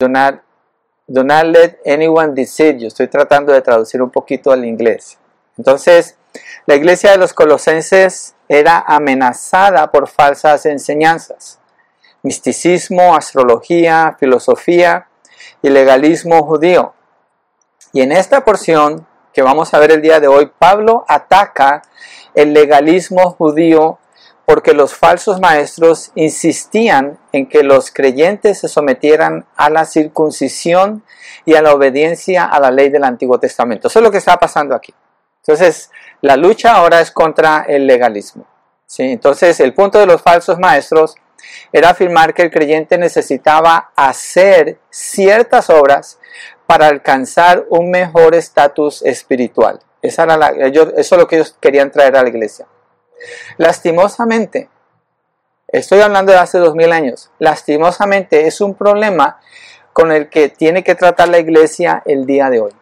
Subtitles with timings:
[0.00, 0.44] Do not,
[1.08, 2.86] do not let anyone deceive you.
[2.86, 5.18] Estoy tratando de traducir un poquito al inglés.
[5.56, 6.16] Entonces,
[6.66, 11.58] la iglesia de los colosenses era amenazada por falsas enseñanzas.
[12.22, 15.08] Misticismo, astrología, filosofía
[15.62, 16.94] y legalismo judío.
[17.92, 21.82] Y en esta porción que vamos a ver el día de hoy, Pablo ataca
[22.34, 23.98] el legalismo judío
[24.48, 31.04] porque los falsos maestros insistían en que los creyentes se sometieran a la circuncisión
[31.44, 33.88] y a la obediencia a la ley del Antiguo Testamento.
[33.88, 34.94] Eso es lo que está pasando aquí.
[35.42, 35.90] Entonces,
[36.22, 38.46] la lucha ahora es contra el legalismo.
[38.86, 39.02] ¿sí?
[39.02, 41.16] Entonces, el punto de los falsos maestros
[41.70, 46.18] era afirmar que el creyente necesitaba hacer ciertas obras
[46.64, 49.80] para alcanzar un mejor estatus espiritual.
[50.00, 50.24] Eso
[50.96, 52.66] es lo que ellos querían traer a la iglesia.
[53.56, 54.68] Lastimosamente,
[55.66, 59.40] estoy hablando de hace dos mil años, lastimosamente es un problema
[59.92, 62.72] con el que tiene que tratar la iglesia el día de hoy.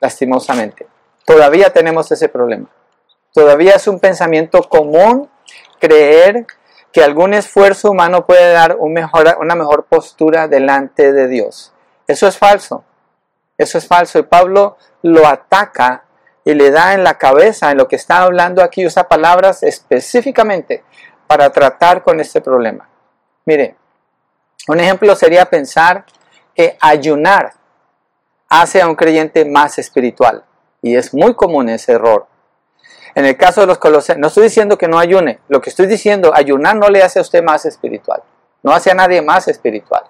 [0.00, 0.86] Lastimosamente.
[1.24, 2.68] Todavía tenemos ese problema.
[3.32, 5.30] Todavía es un pensamiento común
[5.78, 6.46] creer
[6.92, 11.72] que algún esfuerzo humano puede dar una mejor postura delante de Dios.
[12.06, 12.84] Eso es falso.
[13.56, 14.18] Eso es falso.
[14.18, 16.04] Y Pablo lo ataca
[16.44, 20.84] y le da en la cabeza, en lo que está hablando aquí, usa palabras específicamente
[21.26, 22.88] para tratar con este problema.
[23.44, 23.76] Mire,
[24.68, 26.04] un ejemplo sería pensar
[26.54, 27.52] que ayunar
[28.48, 30.44] hace a un creyente más espiritual.
[30.82, 32.26] Y es muy común ese error.
[33.14, 35.86] En el caso de los colosenses, no estoy diciendo que no ayune, lo que estoy
[35.86, 38.22] diciendo, ayunar no le hace a usted más espiritual,
[38.62, 40.04] no hace a nadie más espiritual.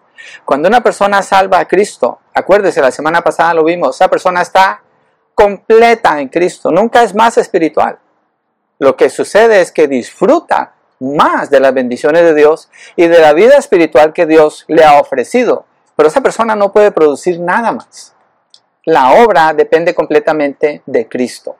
[0.44, 4.83] Cuando una persona salva a Cristo, acuérdese, la semana pasada lo vimos, esa persona está
[5.34, 7.98] completa en Cristo, nunca es más espiritual.
[8.78, 13.33] Lo que sucede es que disfruta más de las bendiciones de Dios y de la
[13.33, 15.67] vida espiritual que Dios le ha ofrecido.
[15.97, 18.14] Pero esa persona no puede producir nada más.
[18.84, 21.56] La obra depende completamente de Cristo.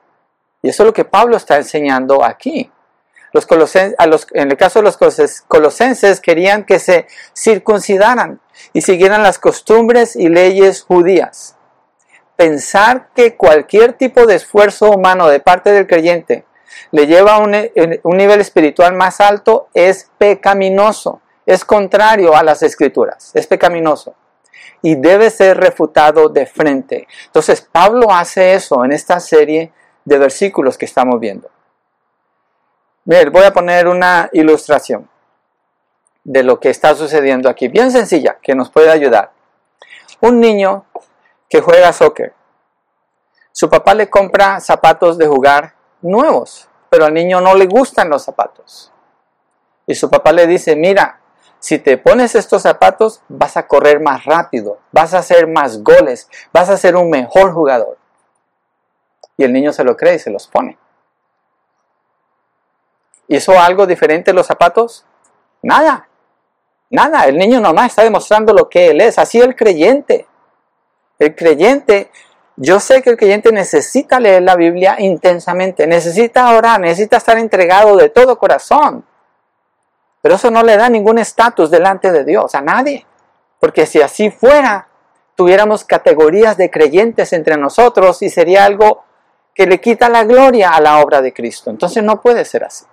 [0.61, 2.71] Y eso es lo que Pablo está enseñando aquí.
[3.33, 4.97] Los los, en el caso de los
[5.47, 8.41] colosenses querían que se circuncidaran
[8.73, 11.55] y siguieran las costumbres y leyes judías.
[12.41, 16.43] Pensar que cualquier tipo de esfuerzo humano de parte del creyente
[16.89, 23.29] le lleva a un, nivel espiritual más alto es pecaminoso, es contrario a las escrituras,
[23.35, 24.15] es pecaminoso
[24.81, 27.07] y debe ser refutado de frente.
[27.27, 29.71] Entonces Pablo hace eso en esta serie
[30.03, 31.47] de versículos que estamos viendo.
[33.05, 35.07] voy a poner una ilustración
[36.23, 39.29] de lo que está sucediendo aquí, bien sencilla, que nos puede ayudar.
[40.21, 40.85] Un niño
[41.51, 42.33] que juega soccer.
[43.51, 48.23] Su papá le compra zapatos de jugar nuevos, pero al niño no le gustan los
[48.23, 48.93] zapatos.
[49.85, 51.19] Y su papá le dice, mira,
[51.59, 56.29] si te pones estos zapatos vas a correr más rápido, vas a hacer más goles,
[56.53, 57.97] vas a ser un mejor jugador.
[59.35, 60.77] Y el niño se lo cree y se los pone.
[63.27, 65.05] ¿Hizo algo diferente los zapatos?
[65.61, 66.07] Nada.
[66.89, 67.25] Nada.
[67.25, 69.17] El niño nomás está demostrando lo que él es.
[69.17, 70.27] Así el creyente.
[71.21, 72.09] El creyente,
[72.55, 77.95] yo sé que el creyente necesita leer la Biblia intensamente, necesita orar, necesita estar entregado
[77.95, 79.05] de todo corazón.
[80.19, 83.05] Pero eso no le da ningún estatus delante de Dios a nadie.
[83.59, 84.87] Porque si así fuera,
[85.35, 89.03] tuviéramos categorías de creyentes entre nosotros y sería algo
[89.53, 91.69] que le quita la gloria a la obra de Cristo.
[91.69, 92.85] Entonces no puede ser así.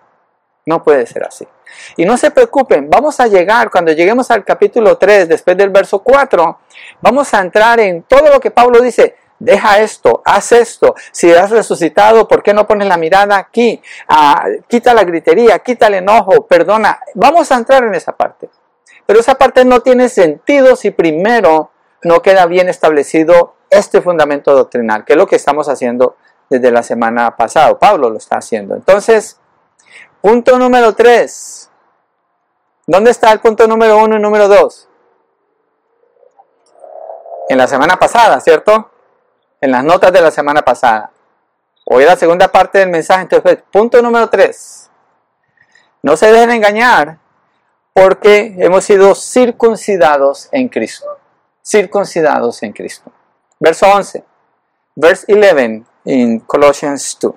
[0.66, 1.48] No puede ser así.
[1.96, 6.00] Y no se preocupen, vamos a llegar, cuando lleguemos al capítulo 3, después del verso
[6.00, 6.58] 4,
[7.00, 9.16] vamos a entrar en todo lo que Pablo dice.
[9.40, 10.96] Deja esto, haz esto.
[11.12, 13.80] Si has resucitado, ¿por qué no pones la mirada aquí?
[14.08, 16.98] Ah, quita la gritería, quita el enojo, perdona.
[17.14, 18.48] Vamos a entrar en esa parte.
[19.06, 21.70] Pero esa parte no tiene sentido si primero
[22.02, 26.16] no queda bien establecido este fundamento doctrinal, que es lo que estamos haciendo
[26.50, 27.78] desde la semana pasada.
[27.78, 28.74] Pablo lo está haciendo.
[28.74, 29.38] Entonces,
[30.20, 31.70] punto número 3.
[32.86, 34.88] ¿Dónde está el punto número 1 y número 2?
[37.50, 38.90] En la semana pasada, ¿cierto?
[39.60, 41.10] En las notas de la semana pasada.
[41.84, 43.22] Hoy la segunda parte del mensaje.
[43.22, 44.90] Entonces, punto número 3.
[46.02, 47.18] No se dejen engañar
[47.92, 51.06] porque hemos sido circuncidados en Cristo.
[51.64, 53.10] Circuncidados en Cristo.
[53.58, 54.24] Verso 11.
[54.94, 57.34] Verse 11 en Colossians 2.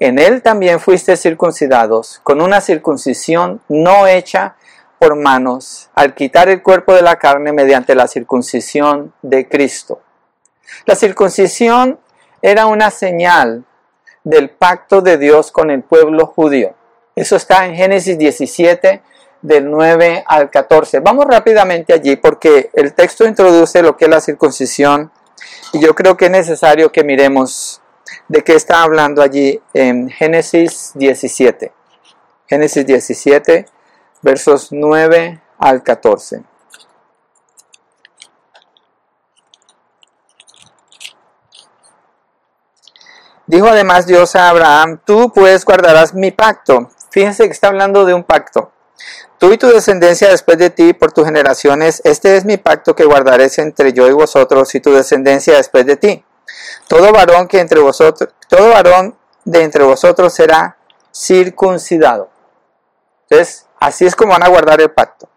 [0.00, 4.56] En él también fuiste circuncidados con una circuncisión no hecha
[4.98, 10.00] por manos, al quitar el cuerpo de la carne mediante la circuncisión de Cristo.
[10.86, 11.98] La circuncisión
[12.40, 13.64] era una señal
[14.24, 16.74] del pacto de Dios con el pueblo judío.
[17.14, 19.02] Eso está en Génesis 17,
[19.42, 21.00] del 9 al 14.
[21.00, 25.10] Vamos rápidamente allí porque el texto introduce lo que es la circuncisión
[25.74, 27.79] y yo creo que es necesario que miremos
[28.30, 31.72] de qué está hablando allí en Génesis 17.
[32.46, 33.66] Génesis 17,
[34.22, 36.44] versos 9 al 14.
[43.48, 46.88] Dijo además Dios a Abraham, tú pues guardarás mi pacto.
[47.10, 48.70] Fíjense que está hablando de un pacto.
[49.38, 53.06] Tú y tu descendencia después de ti por tus generaciones, este es mi pacto que
[53.06, 56.24] guardaré entre yo y vosotros y tu descendencia después de ti.
[56.88, 60.76] Todo varón que entre vosotros, todo varón de entre vosotros será
[61.14, 62.30] circuncidado.
[63.28, 65.28] Entonces, así es como van a guardar el pacto.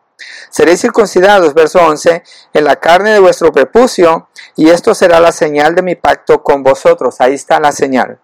[0.50, 2.24] Seréis circuncidados, verso 11,
[2.54, 6.64] en la carne de vuestro prepucio, y esto será la señal de mi pacto con
[6.64, 7.16] vosotros.
[7.20, 8.20] Ahí está la señal.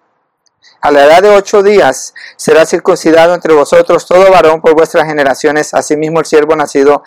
[0.81, 5.73] A la edad de ocho días será circuncidado entre vosotros todo varón por vuestras generaciones,
[5.73, 7.03] asimismo el siervo nacido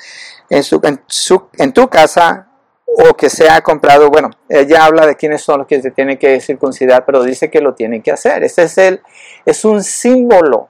[0.50, 2.48] en, tu casa
[2.96, 4.10] o que sea comprado.
[4.10, 7.60] Bueno, ella habla de quiénes son los que se tienen que circuncidar, pero dice que
[7.60, 8.44] lo tienen que hacer.
[8.44, 9.02] Este es, el,
[9.44, 10.68] es un símbolo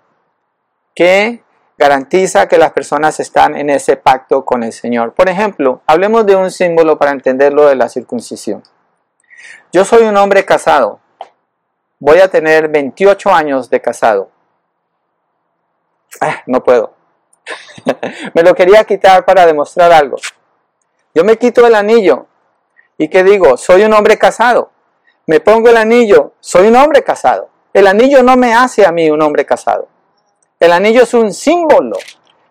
[0.94, 1.42] que
[1.78, 5.14] garantiza que las personas están en ese pacto con el Señor.
[5.14, 8.62] Por ejemplo, hablemos de un símbolo para entender lo de la circuncisión.
[9.72, 11.00] Yo soy un hombre casado.
[11.98, 14.30] Voy a tener 28 años de casado.
[16.20, 16.94] Ah, no puedo.
[18.34, 20.16] me lo quería quitar para demostrar algo.
[21.14, 22.26] Yo me quito el anillo
[22.99, 24.70] y que digo, soy un hombre casado.
[25.26, 27.49] Me pongo el anillo, soy un hombre casado.
[27.73, 29.88] El anillo no me hace a mí un hombre casado.
[30.59, 31.97] El anillo es un símbolo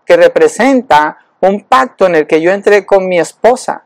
[0.06, 3.84] que representa un pacto en el que yo entré con mi esposa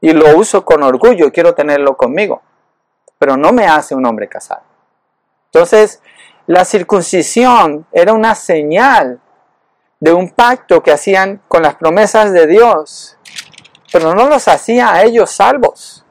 [0.00, 2.42] y lo uso con orgullo, quiero tenerlo conmigo,
[3.18, 4.62] pero no me hace un hombre casado.
[5.46, 6.00] Entonces,
[6.46, 9.20] la circuncisión era una señal
[10.00, 13.17] de un pacto que hacían con las promesas de Dios,
[13.92, 16.04] pero no los hacía a ellos salvos.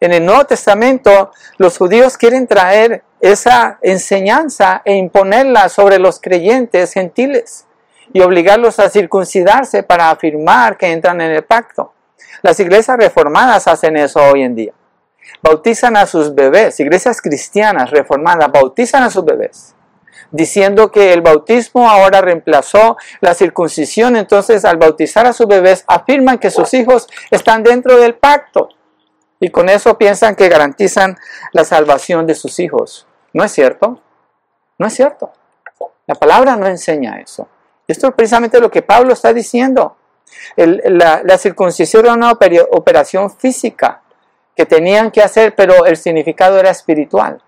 [0.00, 6.92] En el Nuevo Testamento, los judíos quieren traer esa enseñanza e imponerla sobre los creyentes
[6.92, 7.66] gentiles
[8.12, 11.92] y obligarlos a circuncidarse para afirmar que entran en el pacto.
[12.42, 14.72] Las iglesias reformadas hacen eso hoy en día.
[15.42, 19.74] Bautizan a sus bebés, iglesias cristianas reformadas bautizan a sus bebés,
[20.30, 26.38] diciendo que el bautismo ahora reemplazó la circuncisión, entonces al bautizar a sus bebés afirman
[26.38, 28.68] que sus hijos están dentro del pacto
[29.40, 31.16] y con eso piensan que garantizan
[31.52, 33.06] la salvación de sus hijos.
[33.32, 34.00] ¿No es cierto?
[34.78, 35.32] No es cierto.
[36.06, 37.48] La palabra no enseña eso.
[37.86, 39.96] Esto es precisamente lo que Pablo está diciendo.
[40.56, 44.02] la, circuncisión era una operación física
[44.54, 47.42] que tenían que hacer, pero el significado era espiritual.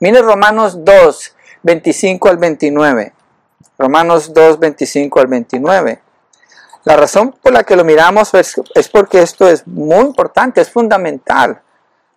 [0.00, 1.33] Mire Romanos 2,
[1.64, 3.12] 25 al 29.
[3.78, 6.02] Romanos 2, 25 al 29.
[6.84, 11.62] La razón por la que lo miramos es, porque esto es muy importante, es fundamental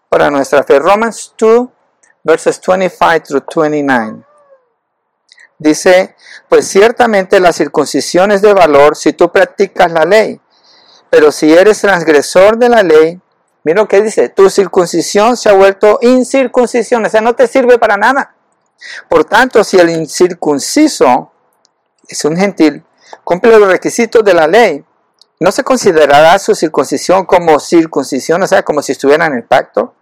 [0.09, 0.77] para nuestra fe.
[0.77, 1.67] Romans 2,
[2.23, 4.23] versos 25 through 29.
[5.57, 6.15] Dice,
[6.49, 10.39] pues ciertamente la circuncisión es de valor si tú practicas la ley,
[11.09, 13.19] pero si eres transgresor de la ley,
[13.63, 17.79] mira lo que dice, tu circuncisión se ha vuelto incircuncisión, o sea, no te sirve
[17.79, 18.36] para nada.
[19.09, 21.31] Por tanto, si el incircunciso
[22.07, 22.83] es un gentil,
[23.23, 24.83] cumple los requisitos de la ley,
[25.39, 29.93] ¿no se considerará su circuncisión como circuncisión, o sea, como si estuviera en el pacto?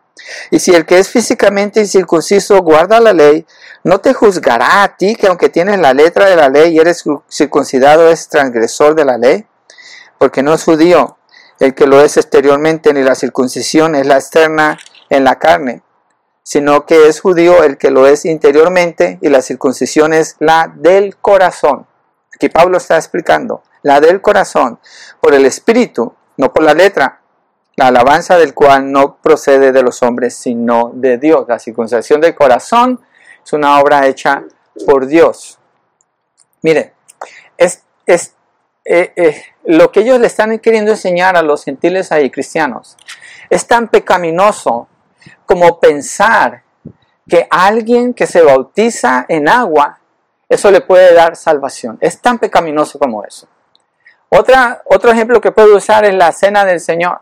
[0.49, 3.45] Y si el que es físicamente incircunciso guarda la ley,
[3.83, 7.03] ¿no te juzgará a ti que aunque tienes la letra de la ley y eres
[7.29, 9.45] circuncidado es transgresor de la ley?
[10.17, 11.17] Porque no es judío
[11.59, 14.77] el que lo es exteriormente, ni la circuncisión es la externa
[15.09, 15.83] en la carne,
[16.45, 21.17] sino que es judío el que lo es interiormente y la circuncisión es la del
[21.17, 21.87] corazón
[22.35, 24.79] Aquí Pablo está explicando, la del corazón,
[25.21, 27.21] por el espíritu, no por la letra,
[27.77, 31.45] la alabanza del cual no procede de los hombres, sino de Dios.
[31.47, 33.01] La circuncisión del corazón
[33.43, 34.43] es una obra hecha
[34.85, 35.59] por Dios.
[36.61, 36.93] Mire,
[37.57, 38.33] es, es
[38.83, 42.97] eh, eh, lo que ellos le están queriendo enseñar a los gentiles ahí, cristianos,
[43.49, 44.89] es tan pecaminoso
[45.45, 46.63] como pensar
[47.27, 49.99] que alguien que se bautiza en agua
[50.47, 51.97] eso le puede dar salvación.
[52.01, 53.47] Es tan pecaminoso como eso.
[54.29, 57.19] Otra, otro ejemplo que puedo usar es la cena del Señor.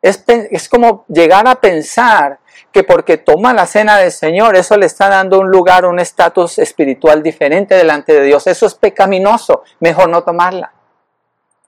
[0.00, 2.38] Es, es, como llegar a pensar
[2.72, 6.58] que porque toma la cena del Señor, eso le está dando un lugar, un estatus
[6.58, 8.46] espiritual diferente delante de Dios.
[8.46, 9.62] Eso es pecaminoso.
[9.80, 10.72] Mejor no tomarla.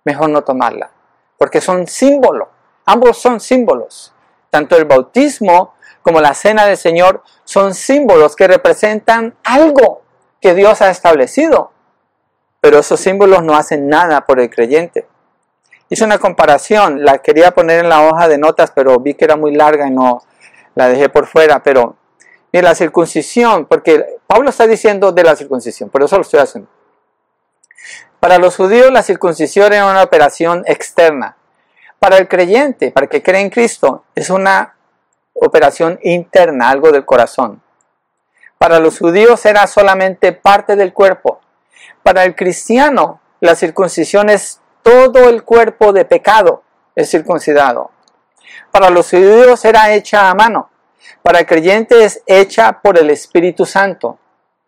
[0.05, 0.91] Mejor no tomarla.
[1.39, 2.49] Porque son símbolos.
[2.87, 4.14] Ambos son símbolos.
[4.55, 10.03] Tanto el bautismo como la cena del Señor son símbolos que representan algo
[10.41, 11.73] que Dios ha establecido.
[12.61, 15.09] pero esos símbolos no hacen nada por el creyente.
[15.89, 19.35] Hice una comparación, la quería poner en la hoja de notas, pero vi que era
[19.35, 20.23] muy larga y no
[20.77, 21.61] la dejé por fuera.
[21.65, 21.97] Pero
[22.53, 26.71] mira, la circuncisión, porque Pablo está diciendo de la circuncisión, por eso lo estoy haciendo.
[28.21, 31.39] Para los judíos la circuncisión era una operación externa.
[31.99, 34.75] Para el creyente, para el que cree en Cristo, es una
[35.35, 37.63] operación interna, algo del corazón.
[38.59, 41.41] Para los judíos era solamente parte del cuerpo.
[42.03, 46.63] Para el cristiano, la circuncisión es todo el cuerpo de pecado,
[46.95, 47.91] es circuncidado.
[48.71, 50.71] Para los judíos era hecha a mano.
[51.23, 54.19] Para el creyente es hecha por el Espíritu Santo,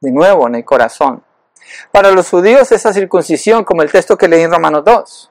[0.00, 1.22] de nuevo en el corazón.
[1.90, 5.30] Para los judíos esa circuncisión, como el texto que leí en Romanos 2,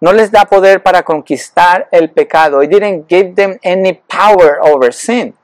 [0.00, 2.62] no les da poder para conquistar el pecado.
[2.62, 5.34] It didn't give them any power over sin.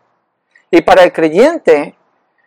[0.71, 1.95] Y para el creyente,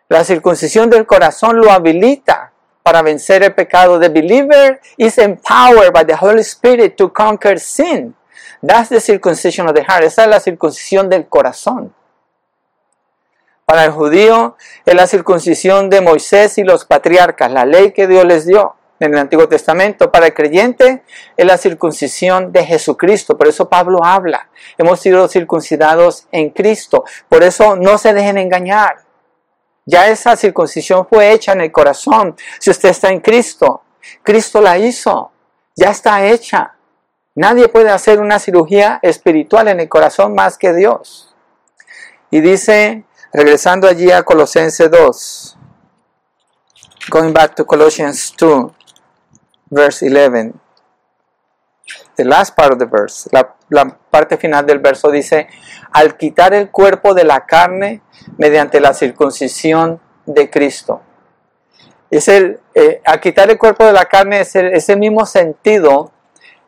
[0.08, 2.52] la circuncisión del corazón lo habilita
[2.82, 4.00] para vencer el pecado.
[4.00, 8.16] The believer is empowered by the Holy Spirit to conquer sin.
[8.60, 10.02] That's the circumcision of the heart.
[10.02, 11.94] Esa es la circuncisión del corazón.
[13.64, 18.24] Para el judío es la circuncisión de Moisés y los patriarcas, la ley que Dios
[18.24, 20.12] les dio en el Antiguo Testamento.
[20.12, 21.02] Para el creyente
[21.36, 23.36] es la circuncisión de Jesucristo.
[23.36, 24.48] Por eso Pablo habla.
[24.78, 27.04] Hemos sido circuncidados en Cristo.
[27.28, 29.04] Por eso no se dejen engañar.
[29.86, 32.36] Ya esa circuncisión fue hecha en el corazón.
[32.60, 33.82] Si usted está en Cristo,
[34.22, 35.32] Cristo la hizo.
[35.74, 36.76] Ya está hecha.
[37.34, 41.34] Nadie puede hacer una cirugía espiritual en el corazón más que Dios.
[42.30, 45.58] Y dice, regresando allí a Colosenses 2,
[47.08, 48.72] going back to Colossians 2,
[49.70, 50.54] verse 11,
[52.16, 53.56] the last part of the verse, la,
[54.10, 55.48] parte final del verso dice,
[55.92, 58.02] al quitar el cuerpo de la carne
[58.36, 61.00] mediante la circuncisión de Cristo.
[62.10, 66.10] Es el, eh, al quitar el cuerpo de la carne es el, ese mismo sentido,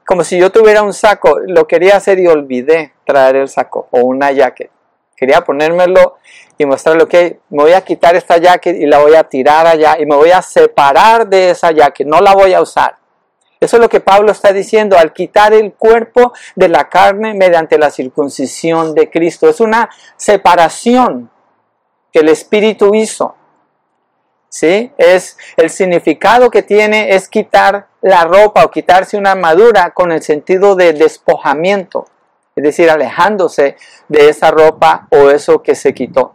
[0.07, 4.01] como si yo tuviera un saco, lo quería hacer y olvidé traer el saco o
[4.01, 4.71] una jacket.
[5.17, 6.19] Quería ponérmelo
[6.63, 9.97] y mostrarle, que me voy a quitar esta jacket y la voy a tirar allá
[9.99, 12.97] y me voy a separar de esa jacket, no la voy a usar.
[13.63, 17.79] Eso es lo que Pablo está diciendo al quitar el cuerpo de la carne mediante
[17.79, 19.49] la circuncisión de Cristo.
[19.49, 21.31] Es una separación
[22.13, 23.37] que el Espíritu hizo.
[24.49, 24.93] ¿Sí?
[24.99, 30.23] Es el significado que tiene es quitar la ropa o quitarse una armadura con el
[30.23, 32.07] sentido de despojamiento,
[32.57, 33.77] es decir, alejándose
[34.09, 36.35] de esa ropa o eso que se quitó.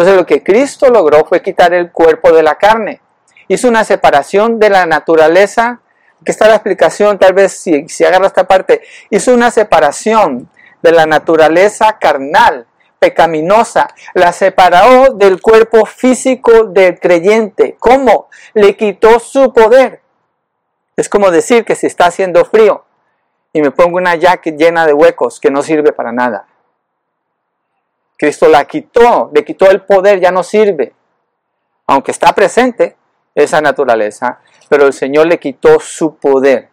[0.00, 3.02] Entonces lo que Cristo logró fue quitar el cuerpo de la carne.
[3.48, 5.80] Hizo una separación de la naturaleza
[6.20, 8.82] Aquí está la explicación, tal vez si, si agarra esta parte.
[9.08, 10.50] Hizo una separación
[10.82, 12.66] de la naturaleza carnal,
[12.98, 17.76] pecaminosa, la separó del cuerpo físico del creyente.
[17.78, 18.28] ¿Cómo?
[18.52, 20.02] Le quitó su poder.
[20.96, 22.84] Es como decir que si está haciendo frío
[23.54, 26.46] y me pongo una jacket llena de huecos que no sirve para nada.
[28.20, 30.92] Cristo la quitó, le quitó el poder, ya no sirve.
[31.86, 32.94] Aunque está presente
[33.34, 36.68] esa naturaleza, pero el Señor le quitó su poder.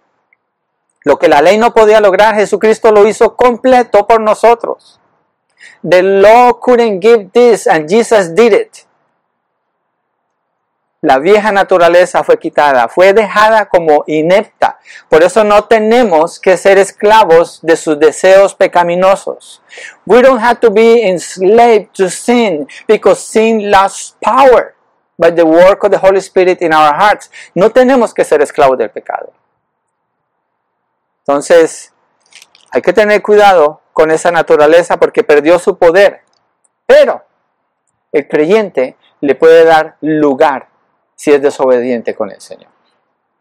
[1.06, 5.00] Lo que la ley no podía lograr, Jesucristo lo hizo completo por nosotros.
[5.88, 8.86] The law couldn't give this and Jesus did it.
[11.01, 14.80] La vieja naturaleza fue quitada, fue dejada como inepta.
[15.10, 19.62] Por eso no tenemos que ser esclavos de sus deseos pecaminosos.
[20.08, 24.74] We don't have to be enslaved to sin because sin lost power
[25.18, 27.30] by the work of the Holy Spirit in our hearts.
[27.54, 29.32] No tenemos que ser esclavos del pecado.
[31.20, 31.94] Entonces,
[32.72, 36.22] hay que tener cuidado con esa naturaleza porque perdió su poder.
[36.88, 37.24] Pero
[38.12, 40.70] el creyente le puede dar lugar
[41.17, 42.69] si es desobediente con el Señor.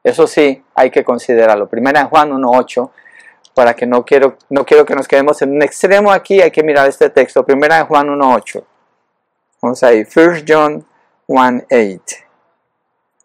[0.03, 1.69] Eso sí, hay que considerarlo.
[1.69, 2.91] Primera Juan 1.8,
[3.55, 6.63] para que no quiero, no quiero que nos quedemos en un extremo aquí, hay que
[6.63, 7.45] mirar este texto.
[7.45, 8.65] Primera Juan 1.8.
[9.61, 10.05] Vamos ahí.
[10.05, 10.87] First John
[11.29, 12.01] 1.8.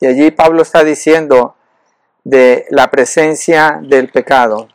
[0.02, 1.56] Y allí Pablo está diciendo
[2.24, 4.68] de la presencia del pecado.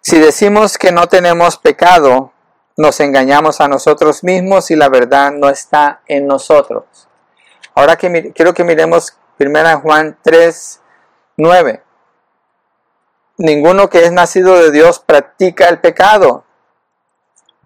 [0.00, 2.32] Si decimos que no tenemos pecado,
[2.80, 6.84] nos engañamos a nosotros mismos y la verdad no está en nosotros.
[7.74, 10.80] Ahora quiero que miremos 1 Juan 3,
[11.36, 11.82] 9.
[13.36, 16.44] Ninguno que es nacido de Dios practica el pecado,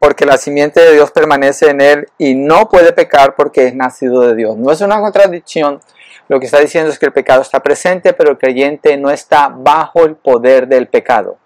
[0.00, 4.22] porque la simiente de Dios permanece en él y no puede pecar porque es nacido
[4.22, 4.56] de Dios.
[4.56, 5.80] No es una contradicción.
[6.26, 9.46] Lo que está diciendo es que el pecado está presente, pero el creyente no está
[9.46, 11.38] bajo el poder del pecado.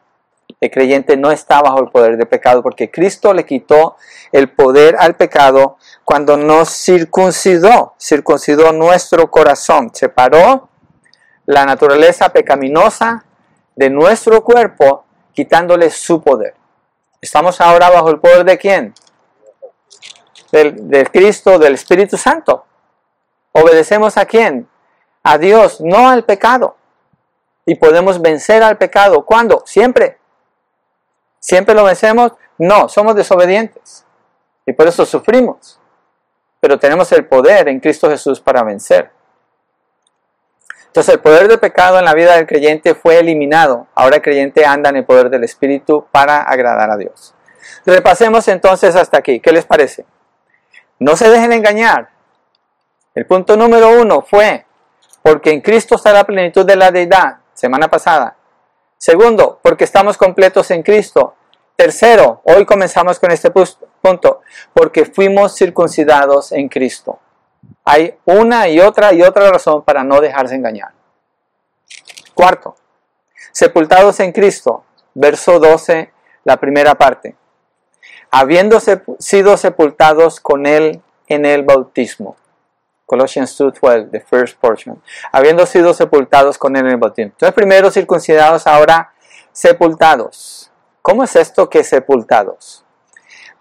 [0.61, 3.97] El creyente no está bajo el poder del pecado porque Cristo le quitó
[4.33, 10.69] el poder al pecado cuando nos circuncidó, circuncidó nuestro corazón, separó
[11.47, 13.25] la naturaleza pecaminosa
[13.77, 16.55] de nuestro cuerpo, quitándole su poder.
[17.21, 18.95] Estamos ahora bajo el poder de quién?
[20.53, 22.65] Del, Cristo, del Espíritu Santo.
[23.53, 24.69] ¿Obedecemos a quién?
[25.23, 26.77] A Dios, no al pecado.
[27.67, 29.25] Y podemos vencer al pecado.
[29.25, 29.63] ¿Cuándo?
[29.67, 30.19] Siempre.
[31.41, 32.33] ¿Siempre lo vencemos?
[32.59, 34.05] No, somos desobedientes.
[34.67, 35.79] Y por eso sufrimos.
[36.61, 39.11] Pero tenemos el poder en Cristo Jesús para vencer.
[40.87, 43.87] Entonces el poder del pecado en la vida del creyente fue eliminado.
[43.95, 47.35] Ahora el creyente anda en el poder del Espíritu para agradar a Dios.
[47.87, 49.39] Repasemos entonces hasta aquí.
[49.41, 50.05] ¿Qué les parece?
[50.99, 52.09] No se dejen engañar.
[53.15, 54.67] El punto número uno fue,
[55.23, 58.38] porque en Cristo está la plenitud de la deidad, semana pasada.
[58.99, 61.37] Segundo, porque estamos completos en Cristo.
[61.77, 63.53] Tercero, hoy comenzamos con este
[64.03, 64.41] punto,
[64.75, 67.21] porque fuimos circuncidados en Cristo.
[67.85, 70.91] Hay una y otra y otra razón para no dejarse engañar.
[72.35, 72.75] Cuarto,
[73.53, 76.13] sepultados en Cristo, verso 12,
[76.43, 77.37] la primera parte.
[78.33, 78.81] Habiendo
[79.21, 82.37] sido sepultados con Él en el bautismo.
[83.09, 85.03] Colossians 2.12, the first portion.
[85.33, 87.33] Habiendo sido sepultados con Él en el bautismo.
[87.33, 89.15] Entonces, primero circuncidados, ahora
[89.51, 90.71] sepultados.
[91.01, 92.85] ¿Cómo es esto que sepultados?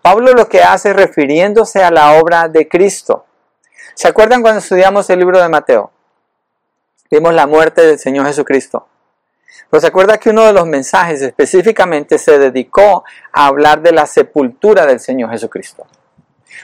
[0.01, 3.25] Pablo lo que hace refiriéndose a la obra de Cristo.
[3.95, 5.91] ¿Se acuerdan cuando estudiamos el libro de Mateo?
[7.09, 8.85] Vimos la muerte del Señor Jesucristo.
[9.69, 14.05] Pero se acuerda que uno de los mensajes específicamente se dedicó a hablar de la
[14.07, 15.87] sepultura del Señor Jesucristo.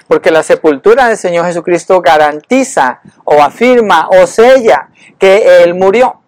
[0.07, 6.19] Porque la sepultura del Señor Jesucristo garantiza o afirma o sella que Él murió.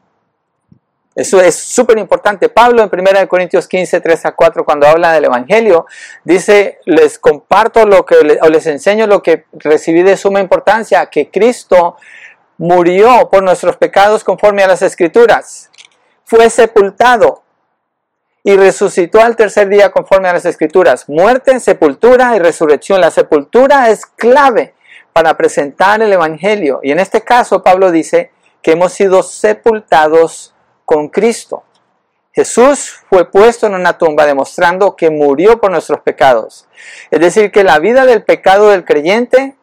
[1.16, 2.50] Eso es súper importante.
[2.50, 5.86] Pablo en 1 Corintios 15, 3 a 4, cuando habla del Evangelio,
[6.26, 11.32] dice, les comparto lo que, o les enseño lo que recibí de suma importancia, que
[11.32, 11.96] Cristo
[12.58, 15.72] murió por nuestros pecados conforme a las Escrituras.
[16.26, 17.45] Fue sepultado
[18.48, 21.10] y resucitó al tercer día conforme a las Escrituras.
[21.10, 23.02] Muerte, sepultura y resurrección.
[23.02, 24.76] La sepultura es clave
[25.14, 26.80] para presentar el Evangelio.
[26.84, 28.32] Y en este caso Pablo dice
[28.62, 30.54] que hemos sido sepultados
[30.86, 31.64] con Cristo.
[32.34, 36.68] Jesús fue puesto en una tumba demostrando que murió por nuestros pecados.
[37.10, 39.56] Es decir, que la vida del pecado del creyente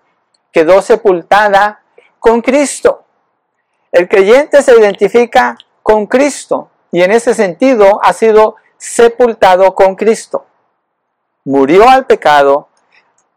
[0.50, 1.82] quedó sepultada
[2.18, 3.04] con Cristo.
[3.92, 10.44] El creyente se identifica con Cristo y en ese sentido ha sido sepultado con Cristo.
[11.44, 12.68] Murió al pecado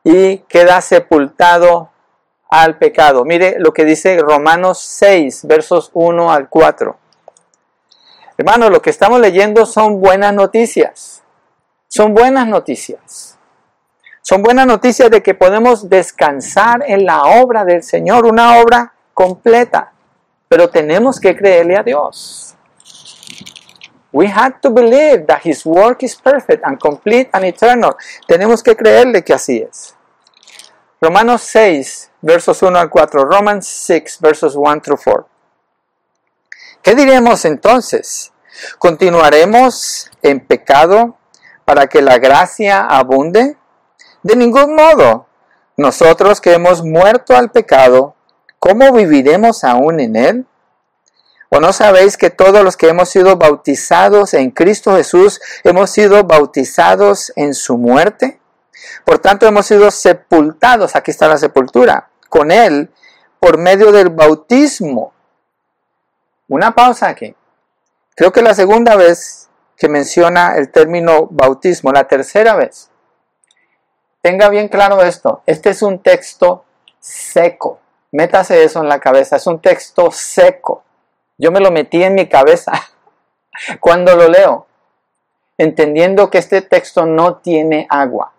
[0.03, 1.91] y queda sepultado
[2.49, 3.23] al pecado.
[3.25, 6.97] Mire lo que dice Romanos 6, versos 1 al 4.
[8.39, 11.21] Hermano, lo que estamos leyendo son buenas noticias.
[11.87, 13.37] Son buenas noticias.
[14.23, 19.93] Son buenas noticias de que podemos descansar en la obra del Señor, una obra completa.
[20.47, 22.54] Pero tenemos que creerle a Dios.
[24.15, 27.97] We have to believe that His work is perfect and complete and eternal.
[28.25, 29.93] Tenemos que creerle que así es.
[31.01, 33.25] Romanos 6, versos 1 al 4.
[33.25, 35.27] Romans 6, versos 1 through 4.
[36.81, 38.31] ¿Qué diremos entonces?
[38.79, 41.17] ¿Continuaremos en pecado
[41.65, 43.57] para que la gracia abunde?
[44.23, 45.27] De ningún modo.
[45.75, 48.15] Nosotros que hemos muerto al pecado,
[48.59, 50.45] ¿cómo viviremos aún en él?
[51.49, 56.23] ¿O no sabéis que todos los que hemos sido bautizados en Cristo Jesús hemos sido
[56.23, 58.39] bautizados en su muerte?
[59.05, 62.91] Por tanto, hemos sido sepultados, aquí está la sepultura, con Él
[63.39, 65.13] por medio del bautismo
[66.47, 67.35] una pausa aquí.
[68.15, 72.89] Creo que la segunda vez que menciona el término bautismo, la tercera vez.
[74.21, 76.65] Tenga bien claro esto, este es un texto
[76.99, 77.79] seco.
[78.11, 80.83] Métase eso en la cabeza, es un texto seco.
[81.37, 82.71] Yo me lo metí en mi cabeza
[83.79, 84.67] cuando lo leo,
[85.57, 88.33] entendiendo que este texto no tiene agua.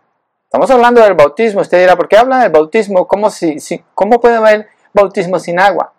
[0.44, 1.60] Estamos hablando del bautismo.
[1.60, 3.06] Usted dirá, ¿por qué habla del bautismo?
[3.06, 3.58] ¿Cómo, si,
[3.94, 5.92] ¿Cómo puede haber bautismo sin agua?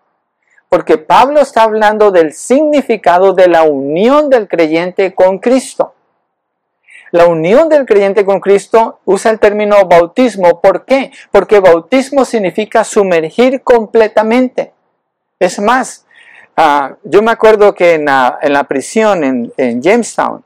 [0.70, 5.94] Porque Pablo está hablando del significado de la unión del creyente con Cristo.
[7.12, 10.60] La unión del creyente con Cristo usa el término bautismo.
[10.60, 11.12] ¿Por qué?
[11.32, 14.74] Porque bautismo significa sumergir completamente.
[15.40, 16.07] Es más,
[16.58, 20.44] ah, yo me acuerdo que en la, prisión en, en Jamestown,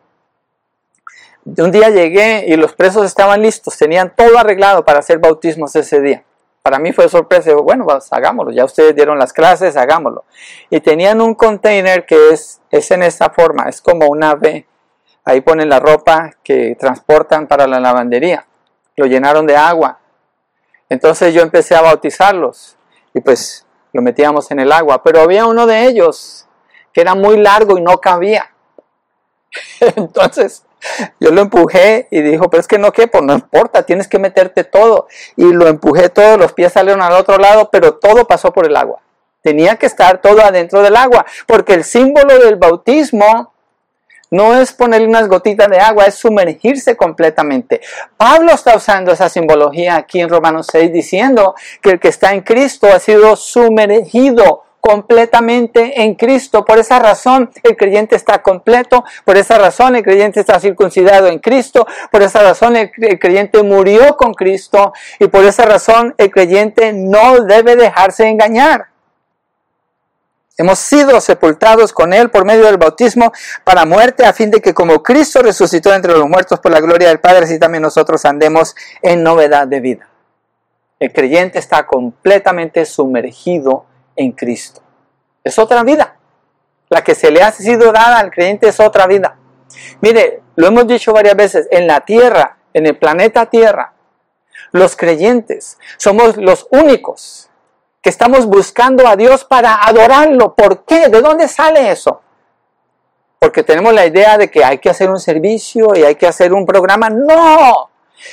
[1.44, 6.02] un día llegué y los presos estaban listos, tenían todo arreglado para hacer bautismos ese
[6.02, 6.24] día
[6.62, 7.54] para mí fue sorpresa.
[7.56, 8.52] Bueno, pues hagámoslo.
[8.52, 10.26] Ya ustedes dieron las clases, hagámoslo.
[10.70, 14.68] Y tenían un container que es, es en esta forma, es como una V,
[15.24, 18.48] Ahí ponen la ropa que transportan para la lavandería.
[18.96, 20.00] Lo llenaron de agua.
[20.90, 22.76] Entonces yo empecé a bautizarlos
[23.14, 25.04] y pues lo metíamos en el agua.
[25.04, 26.48] Pero había uno de ellos
[26.94, 28.52] que era muy largo y no cabía.
[29.96, 30.64] Entonces
[31.20, 34.64] yo lo empujé y dijo, pero es que no quepo, no importa, tienes que meterte
[34.64, 35.08] todo.
[35.36, 38.76] Y lo empujé todo, los pies salieron al otro lado, pero todo pasó por el
[38.76, 39.02] agua.
[39.42, 43.54] Tenía que estar todo adentro del agua, porque el símbolo del bautismo
[44.32, 47.82] no es ponerle unas gotitas de agua, es sumergirse completamente.
[48.18, 52.42] Pablo está usando esa simbología aquí en Romanos 6 diciendo que el que está en
[52.42, 56.66] Cristo ha sido sumergido completamente en Cristo.
[56.66, 61.40] Por esa razón el creyente está completo, por esa razón el creyente está circuncidado en
[61.40, 62.90] Cristo, por esa razón el,
[63.20, 68.91] creyente murió con Cristo y por esa razón el creyente no debe dejarse engañar.
[70.62, 74.76] Hemos sido sepultados con Él por medio del bautismo para muerte, a fin de que
[74.76, 78.76] como Cristo resucitó entre los muertos por la gloria del Padre, así también nosotros andemos
[79.02, 80.08] en novedad de vida.
[81.00, 84.84] El creyente está completamente sumergido en Cristo.
[85.44, 86.18] Es otra vida.
[86.90, 89.38] La que se le ha sido dada al creyente es otra vida.
[90.00, 93.94] Mire, lo hemos dicho varias veces, en la tierra, en el planeta Tierra,
[94.72, 97.50] los creyentes somos los únicos
[98.02, 100.56] que estamos buscando a Dios para adorarlo.
[100.56, 101.08] ¿Por qué?
[101.08, 102.22] ¿De dónde sale eso?
[103.40, 106.54] Porque tenemos la idea de que hay que hacer un servicio y hay que hacer
[106.54, 107.10] un programa.
[107.10, 107.90] No,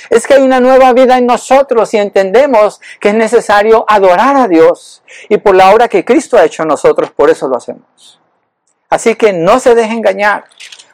[0.09, 4.47] es que hay una nueva vida en nosotros y entendemos que es necesario adorar a
[4.47, 8.19] Dios y por la obra que Cristo ha hecho en nosotros, por eso lo hacemos.
[8.89, 10.45] Así que no se deje engañar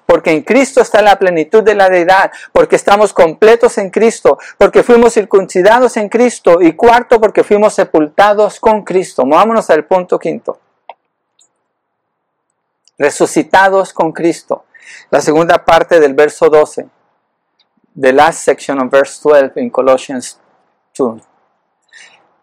[0.05, 4.83] porque en Cristo está la plenitud de la deidad, porque estamos completos en Cristo, porque
[4.83, 9.25] fuimos circuncidados en Cristo y cuarto, porque fuimos sepultados con Cristo.
[9.25, 10.59] Movámonos al punto quinto.
[12.97, 14.65] Resucitados con Cristo.
[15.09, 16.87] La segunda parte del verso 12.
[17.99, 20.39] The last section of verse 12 in Colossians
[20.97, 21.21] 2.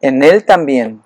[0.01, 1.03] En él también,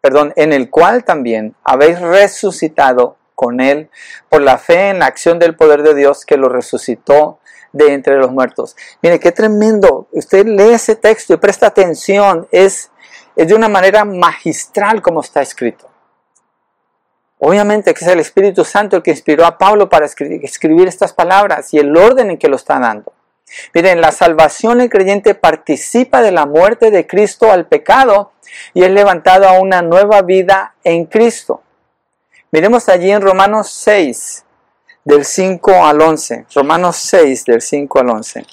[0.00, 3.90] perdón, en el cual también habéis resucitado con Él
[4.30, 7.40] por la fe en la acción del poder de Dios que lo resucitó
[7.72, 8.74] de entre los muertos.
[9.02, 10.06] Mire, qué tremendo.
[10.12, 12.48] Usted lee ese texto y presta atención.
[12.50, 12.90] Es,
[13.36, 15.90] es de una manera magistral como está escrito.
[17.38, 21.74] Obviamente que es el Espíritu Santo el que inspiró a Pablo para escribir, estas palabras
[21.74, 23.12] y el orden en que lo está dando.
[23.74, 28.32] Miren, la salvación el creyente participa de la muerte de Cristo al pecado
[28.72, 31.63] y es levantado a una nueva vida en Cristo.
[32.54, 34.44] Miremos allí en Romanos 6,
[35.02, 36.46] del 5 al 11.
[36.54, 38.46] Romanos 6, del 5 al 11.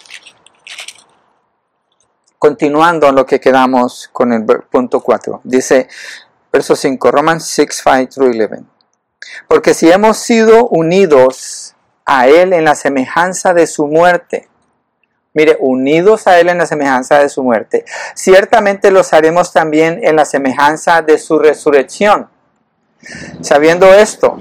[2.39, 5.41] Continuando en lo que quedamos con el punto 4.
[5.43, 5.87] Dice,
[6.51, 8.63] verso 5, Romans 6, 5 through 11.
[9.47, 14.49] Porque si hemos sido unidos a Él en la semejanza de su muerte,
[15.33, 17.85] Mire, unidos a Él en la semejanza de su muerte,
[18.15, 22.29] ciertamente los haremos también en la semejanza de su resurrección.
[23.41, 24.37] Sabiendo esto,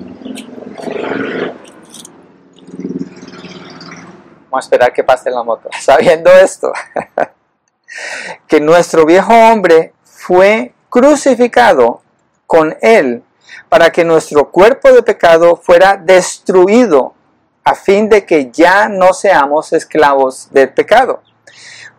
[4.44, 5.68] vamos a esperar que pase la moto.
[5.80, 6.72] Sabiendo esto,
[8.46, 12.02] que nuestro viejo hombre fue crucificado
[12.46, 13.22] con él
[13.68, 17.14] para que nuestro cuerpo de pecado fuera destruido
[17.64, 21.22] a fin de que ya no seamos esclavos del pecado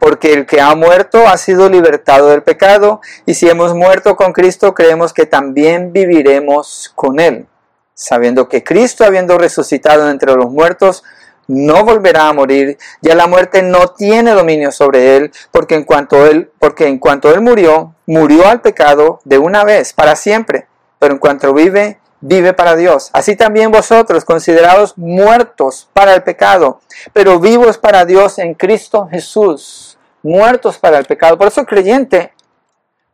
[0.01, 4.33] porque el que ha muerto ha sido libertado del pecado, y si hemos muerto con
[4.33, 7.45] Cristo, creemos que también viviremos con Él,
[7.93, 11.03] sabiendo que Cristo, habiendo resucitado entre los muertos,
[11.45, 16.25] no volverá a morir, ya la muerte no tiene dominio sobre él, porque en cuanto
[16.25, 20.65] él, porque en cuanto él murió, murió al pecado de una vez, para siempre,
[20.97, 23.09] pero en cuanto vive, vive para Dios.
[23.13, 26.79] Así también vosotros, considerados muertos para el pecado,
[27.11, 31.37] pero vivos para Dios en Cristo Jesús muertos para el pecado.
[31.37, 32.33] Por eso el creyente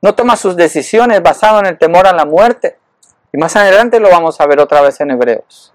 [0.02, 2.78] no toma sus decisiones basado en el temor a la muerte.
[3.34, 5.74] Y más adelante lo vamos a ver otra vez en Hebreos.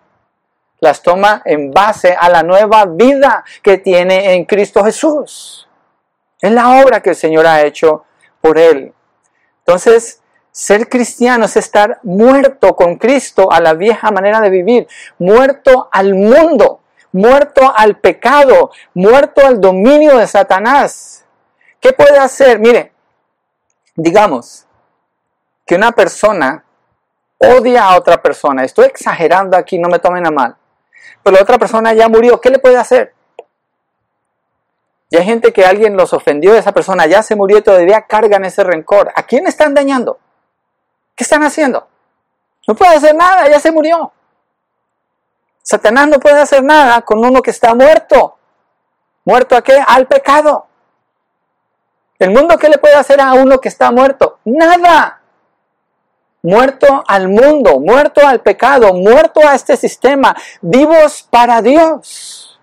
[0.80, 5.68] Las toma en base a la nueva vida que tiene en Cristo Jesús.
[6.40, 8.04] Es la obra que el Señor ha hecho
[8.40, 8.92] por él.
[9.58, 10.21] Entonces,
[10.52, 14.86] ser cristiano es estar muerto con Cristo a la vieja manera de vivir,
[15.18, 21.24] muerto al mundo, muerto al pecado, muerto al dominio de Satanás.
[21.80, 22.58] ¿Qué puede hacer?
[22.58, 22.92] Mire,
[23.96, 24.66] digamos
[25.66, 26.64] que una persona
[27.38, 28.62] odia a otra persona.
[28.62, 30.56] Estoy exagerando aquí, no me tomen a mal.
[31.22, 32.40] Pero la otra persona ya murió.
[32.40, 33.14] ¿Qué le puede hacer?
[35.10, 38.44] Y hay gente que alguien los ofendió, esa persona ya se murió y todavía cargan
[38.44, 39.12] ese rencor.
[39.14, 40.18] ¿A quién están dañando?
[41.22, 41.86] ¿Qué están haciendo?
[42.66, 44.12] No puede hacer nada, ya se murió.
[45.62, 48.38] Satanás no puede hacer nada con uno que está muerto.
[49.24, 49.80] ¿Muerto a qué?
[49.86, 50.66] Al pecado.
[52.18, 54.40] ¿El mundo qué le puede hacer a uno que está muerto?
[54.44, 55.20] Nada.
[56.42, 62.58] Muerto al mundo, muerto al pecado, muerto a este sistema, vivos para Dios.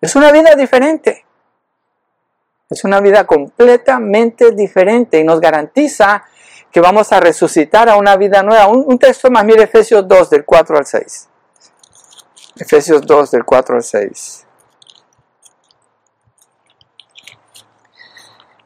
[0.00, 1.26] Es una vida diferente.
[2.70, 6.24] Es una vida completamente diferente y nos garantiza
[6.72, 8.66] que vamos a resucitar a una vida nueva.
[8.66, 11.28] Un, texto más, mire Efesios 2 del 4 al 6.
[12.56, 14.46] Efesios 2 del 4 al 6.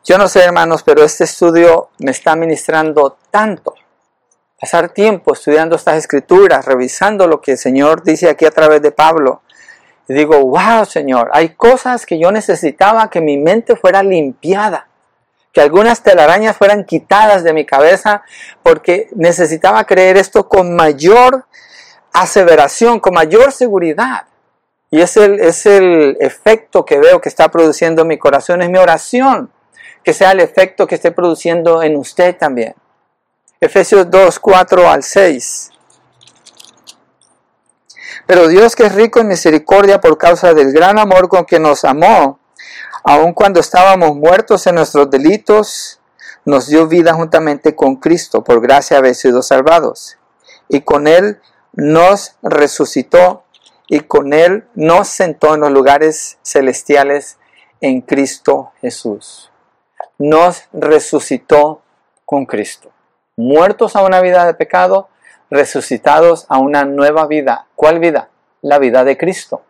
[0.04, 3.74] Yo no sé, hermanos, pero este estudio me está ministrando tanto.
[4.60, 8.92] Pasar tiempo estudiando estas escrituras, revisando lo que el Señor dice aquí a través de
[8.92, 9.42] Pablo.
[10.08, 14.86] Y digo, wow, Señor, hay cosas que yo necesitaba que mi mente fuera limpiada,
[15.56, 18.20] que algunas telarañas fueran quitadas de mi cabeza,
[18.62, 21.46] porque necesitaba creer esto con mayor
[22.12, 24.26] aseveración, con mayor seguridad.
[24.90, 28.76] Y es el, es el efecto que veo que está produciendo mi corazón, es mi
[28.76, 29.50] oración
[30.04, 32.74] que sea el efecto que esté produciendo en usted también.
[33.58, 35.70] Efesios 2, 4 al 6.
[38.26, 41.86] Pero Dios que es rico en misericordia por causa del gran amor con que nos
[41.86, 42.40] amó,
[43.06, 46.00] aun cuando estábamos muertos en nuestros delitos,
[46.44, 50.18] nos dio vida juntamente con Cristo, por gracia habéis sido salvados.
[50.68, 51.40] Y con Él
[51.72, 53.44] nos resucitó
[53.88, 57.38] y con Él nos sentó en los lugares celestiales
[57.80, 59.50] en Cristo Jesús
[60.18, 61.82] nos resucitó
[62.24, 62.90] con Cristo.
[63.36, 65.08] Muertos a una vida de pecado,
[65.50, 67.66] resucitados a una nueva vida.
[67.74, 68.30] ¿Cuál vida?
[68.62, 69.62] La vida de Cristo.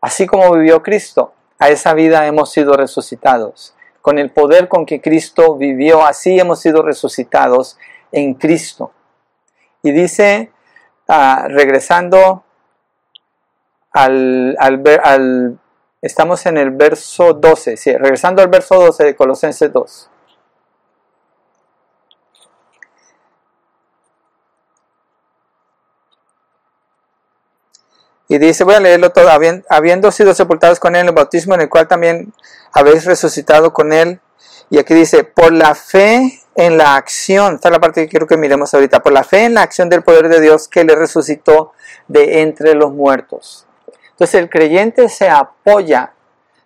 [0.00, 3.74] Así como vivió Cristo, a esa vida hemos sido resucitados.
[4.02, 7.78] Con el poder con que Cristo vivió, así hemos sido resucitados
[8.12, 8.92] en Cristo.
[9.82, 10.52] Y dice,
[11.08, 12.44] ah, regresando
[13.92, 15.58] al, al, al
[16.00, 20.07] Estamos en el verso 12, sí, regresando al verso 12 de Colosenses 2.
[28.28, 29.30] Y dice, voy a leerlo todo,
[29.70, 32.32] habiendo sido sepultados con él en el bautismo, en el cual también
[32.72, 34.20] habéis resucitado con él.
[34.68, 38.26] Y aquí dice, por la fe en la acción, esta es la parte que quiero
[38.26, 40.94] que miremos ahorita, por la fe en la acción del poder de Dios que le
[40.94, 41.72] resucitó
[42.06, 43.66] de entre los muertos.
[44.10, 46.12] Entonces el creyente se apoya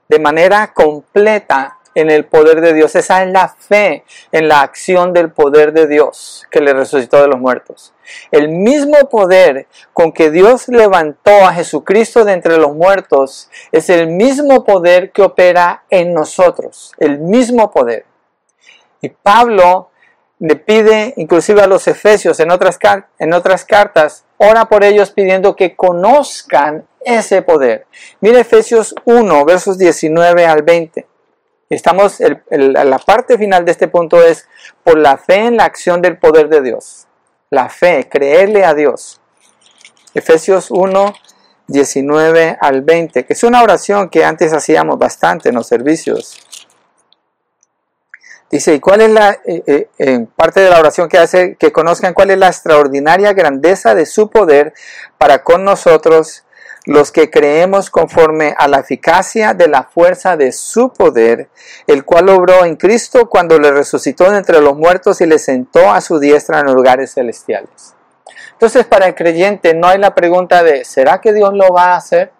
[0.08, 2.94] de manera completa en el poder de Dios.
[2.94, 7.28] Esa es la fe en la acción del poder de Dios que le resucitó de
[7.28, 7.92] los muertos.
[8.30, 14.08] El mismo poder con que Dios levantó a Jesucristo de entre los muertos es el
[14.08, 16.92] mismo poder que opera en nosotros.
[16.98, 18.04] El mismo poder.
[19.00, 19.90] Y Pablo
[20.38, 22.78] le pide inclusive a los efesios en otras,
[23.20, 27.86] en otras cartas, ora por ellos pidiendo que conozcan ese poder.
[28.20, 31.06] Mire Efesios 1, versos 19 al 20.
[31.74, 32.18] Estamos,
[32.50, 34.46] la parte final de este punto es
[34.84, 37.06] por la fe en la acción del poder de Dios.
[37.48, 39.22] La fe, creerle a Dios.
[40.12, 41.14] Efesios 1,
[41.68, 46.38] 19 al 20, que es una oración que antes hacíamos bastante en los servicios.
[48.50, 51.56] Dice, ¿y cuál es la eh, eh, parte de la oración que hace?
[51.56, 54.74] Que conozcan cuál es la extraordinaria grandeza de su poder
[55.16, 56.44] para con nosotros
[56.86, 61.48] los que creemos conforme a la eficacia de la fuerza de su poder,
[61.86, 65.92] el cual obró en Cristo cuando le resucitó de entre los muertos y le sentó
[65.92, 67.94] a su diestra en lugares celestiales.
[68.52, 71.96] Entonces, para el creyente no hay la pregunta de, ¿será que Dios lo va a
[71.96, 72.32] hacer?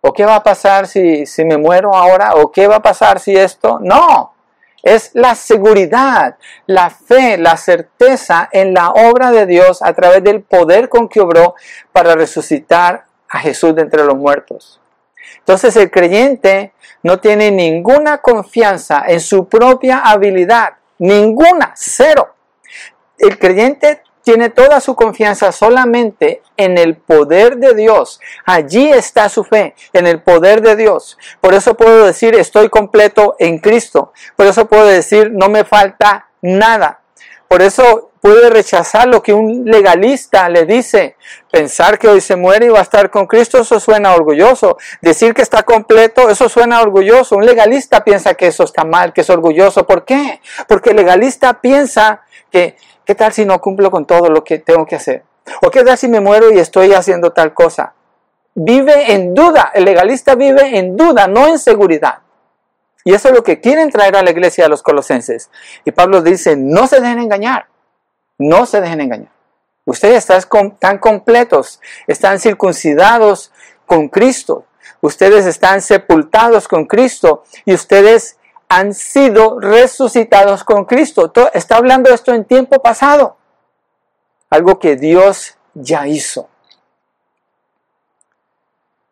[0.00, 2.34] ¿O qué va a pasar si, si me muero ahora?
[2.34, 3.78] ¿O qué va a pasar si esto?
[3.80, 4.34] No,
[4.82, 10.42] es la seguridad, la fe, la certeza en la obra de Dios a través del
[10.42, 11.54] poder con que obró
[11.90, 13.03] para resucitar
[13.34, 14.80] a Jesús de entre los muertos.
[15.38, 22.32] Entonces el creyente no tiene ninguna confianza en su propia habilidad, ninguna, cero.
[23.18, 28.20] El creyente tiene toda su confianza solamente en el poder de Dios.
[28.46, 31.18] Allí está su fe, en el poder de Dios.
[31.40, 34.12] Por eso puedo decir, estoy completo en Cristo.
[34.36, 37.00] Por eso puedo decir, no me falta nada.
[37.48, 41.16] Por eso puede rechazar lo que un legalista le dice.
[41.50, 44.78] Pensar que hoy se muere y va a estar con Cristo, eso suena orgulloso.
[45.02, 47.36] Decir que está completo, eso suena orgulloso.
[47.36, 49.86] Un legalista piensa que eso está mal, que es orgulloso.
[49.86, 50.40] ¿Por qué?
[50.66, 54.86] Porque el legalista piensa que, ¿qué tal si no cumplo con todo lo que tengo
[54.86, 55.22] que hacer?
[55.60, 57.92] ¿O qué tal si me muero y estoy haciendo tal cosa?
[58.54, 59.70] Vive en duda.
[59.74, 62.20] El legalista vive en duda, no en seguridad.
[63.04, 65.50] Y eso es lo que quieren traer a la iglesia de los colosenses.
[65.84, 67.66] Y Pablo dice, no se dejen engañar.
[68.38, 69.32] No se dejen engañar.
[69.86, 73.52] Ustedes están completos, están circuncidados
[73.86, 74.64] con Cristo.
[75.00, 81.30] Ustedes están sepultados con Cristo y ustedes han sido resucitados con Cristo.
[81.52, 83.36] Está hablando esto en tiempo pasado.
[84.48, 86.48] Algo que Dios ya hizo.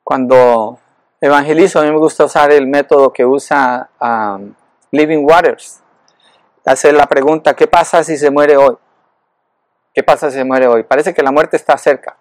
[0.02, 0.78] Cuando
[1.20, 4.54] evangelizo, a mí me gusta usar el método que usa um,
[4.90, 5.80] Living Waters.
[6.64, 8.76] Hacer la pregunta, ¿qué pasa si se muere hoy?
[9.94, 10.82] ¿Qué pasa si se muere hoy?
[10.84, 12.16] Parece que la muerte está cerca,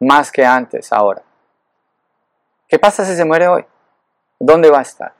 [0.00, 1.22] más que antes, ahora.
[2.68, 3.66] ¿Qué pasa si se muere hoy?
[4.38, 5.12] ¿Dónde va a estar?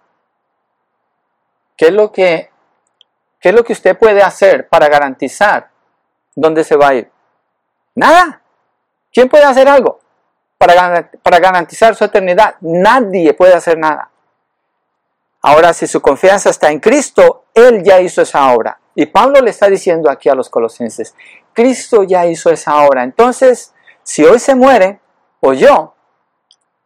[1.77, 2.51] ¿Qué es lo que,
[3.38, 5.70] qué es lo que usted puede hacer para garantizar
[6.35, 7.11] dónde se va a ir?
[7.94, 8.40] Nada.
[9.12, 10.01] ¿Quién puede hacer algo
[10.57, 12.57] para, para garantizar su eternidad?
[12.61, 14.11] Nadie puede hacer nada.
[15.42, 18.80] Ahora, si su confianza está en Cristo, Él ya hizo esa obra.
[18.94, 21.14] Y Pablo le está diciendo aquí a los colosenses,
[21.53, 23.05] Cristo ya hizo esa obra.
[23.05, 23.72] Entonces,
[24.03, 25.00] si hoy se muere,
[25.40, 25.94] o yo,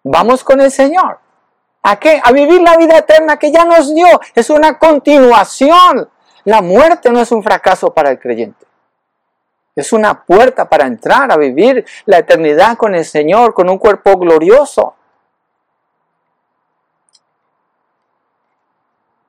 [0.02, 1.18] vamos con el Señor.
[1.82, 2.20] ¿A qué?
[2.22, 4.06] A vivir la vida eterna que ya nos dio.
[4.34, 6.08] Es una continuación.
[6.44, 8.64] La muerte no es un fracaso para el creyente.
[9.76, 14.16] Es una puerta para entrar a vivir la eternidad con el Señor, con un cuerpo
[14.16, 14.94] glorioso.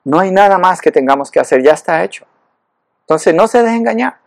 [0.04, 2.26] No hay nada más que tengamos que hacer, ya está hecho.
[3.06, 4.18] Entonces no se deje engañar.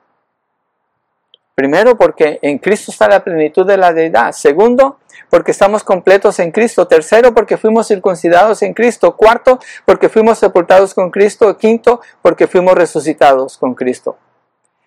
[1.54, 4.32] Primero, porque en Cristo está la plenitud de la deidad.
[4.32, 6.88] Segundo, porque estamos completos en Cristo.
[6.88, 9.18] Tercero, porque fuimos circuncidados en Cristo.
[9.18, 11.58] Cuarto, porque fuimos sepultados con Cristo.
[11.58, 14.18] Quinto, porque fuimos resucitados con Cristo.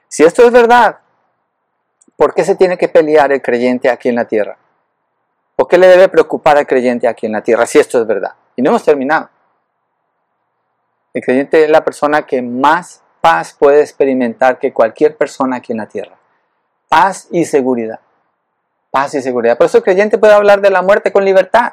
[0.08, 1.00] Si esto es verdad,
[2.16, 4.56] ¿por qué se tiene que pelear el creyente aquí en la tierra?
[5.56, 8.32] ¿O qué le debe preocupar al creyente aquí en la tierra si esto es verdad?
[8.56, 9.28] Y no hemos terminado.
[11.12, 15.78] El creyente es la persona que más paz puede experimentar que cualquier persona aquí en
[15.78, 16.18] la tierra
[16.92, 18.00] paz y seguridad.
[18.90, 19.56] Paz y seguridad.
[19.56, 21.72] Por eso el creyente puede hablar de la muerte con libertad.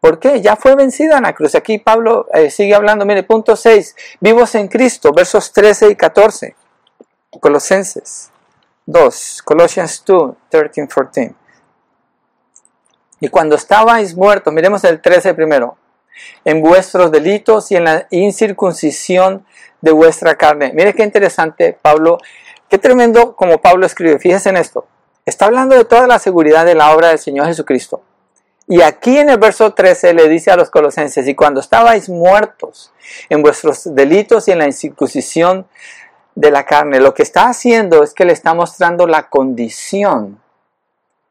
[0.00, 0.42] ¿Por qué?
[0.42, 1.54] Ya fue vencida en la cruz.
[1.54, 6.54] Aquí Pablo eh, sigue hablando, mire, punto 6, vivos en Cristo, versos 13 y 14.
[7.40, 8.30] Colosenses
[8.84, 11.34] 2, Colossians 2, 13, 14.
[13.20, 15.78] Y cuando estabais muertos, miremos el 13 primero,
[16.44, 19.44] en vuestros delitos y en la incircuncisión
[19.80, 20.72] de vuestra carne.
[20.74, 22.18] Mire qué interesante, Pablo
[22.72, 24.18] Qué tremendo como Pablo escribe.
[24.18, 24.86] Fíjense en esto.
[25.26, 28.02] Está hablando de toda la seguridad de la obra del Señor Jesucristo.
[28.66, 32.94] Y aquí en el verso 13 le dice a los colosenses, y cuando estabais muertos
[33.28, 35.66] en vuestros delitos y en la incircuncisión
[36.34, 40.40] de la carne, lo que está haciendo es que le está mostrando la condición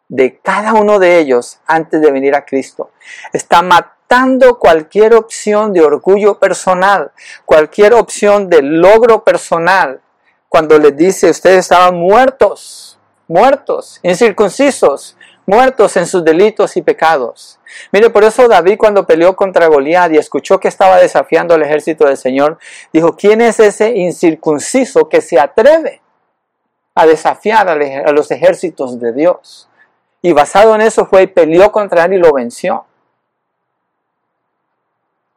[0.10, 2.92] de cada uno de ellos antes de venir a Cristo.
[3.34, 3.64] Está
[4.60, 7.12] cualquier opción de orgullo personal,
[7.46, 10.02] cualquier opción de logro personal,
[10.50, 17.60] cuando les dice, ustedes estaban muertos, muertos, incircuncisos, muertos en sus delitos y pecados.
[17.94, 22.06] Mire, por eso David cuando peleó contra Goliat y escuchó que estaba desafiando al ejército
[22.06, 22.58] del Señor,
[22.92, 26.02] dijo, ¿quién es ese incircunciso que se atreve
[26.96, 29.70] a desafiar a los ejércitos de Dios?
[30.22, 32.86] Y basado en eso fue y peleó contra él y lo venció.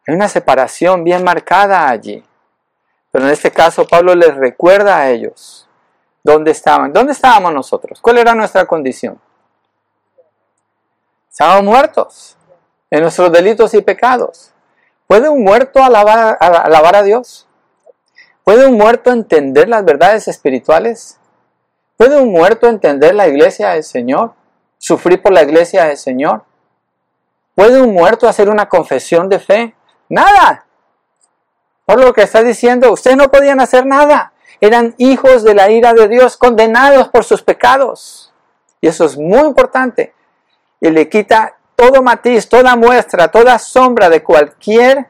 [0.07, 2.25] Hay una separación bien marcada allí.
[3.11, 5.69] Pero en este caso Pablo les recuerda a ellos
[6.23, 6.93] dónde estaban.
[6.93, 8.01] ¿Dónde estábamos nosotros?
[8.01, 9.21] ¿Cuál era nuestra condición?
[11.31, 12.37] Estábamos muertos
[12.91, 14.53] en nuestros delitos y pecados.
[15.07, 17.47] ¿Puede un muerto alabar, alabar a Dios?
[18.43, 21.19] ¿Puede un muerto entender las verdades espirituales?
[21.97, 24.35] ¿Puede un muerto entender la iglesia del Señor?
[24.79, 26.45] ¿Sufrir por la iglesia del Señor?
[27.55, 29.75] ¿Puede un muerto hacer una confesión de fe?
[30.09, 30.67] Nada.
[31.87, 34.33] Por lo que está diciendo, ustedes no podían hacer nada.
[34.61, 38.33] Eran hijos de la ira de Dios, condenados por sus pecados.
[38.81, 40.15] Y eso es muy importante.
[40.81, 45.09] Y le quita todo matiz, toda muestra, toda sombra de cualquier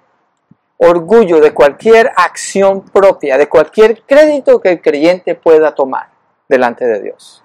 [0.76, 6.08] orgullo, de cualquier acción propia, de cualquier crédito que el creyente pueda tomar
[6.48, 7.42] delante de Dios.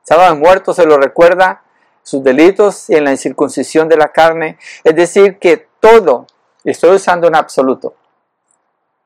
[0.00, 1.62] Estaban muertos, se lo recuerda,
[2.02, 4.58] sus delitos y en la incircuncisión de la carne.
[4.84, 6.26] Es decir, que todo,
[6.70, 7.94] estoy usando un absoluto,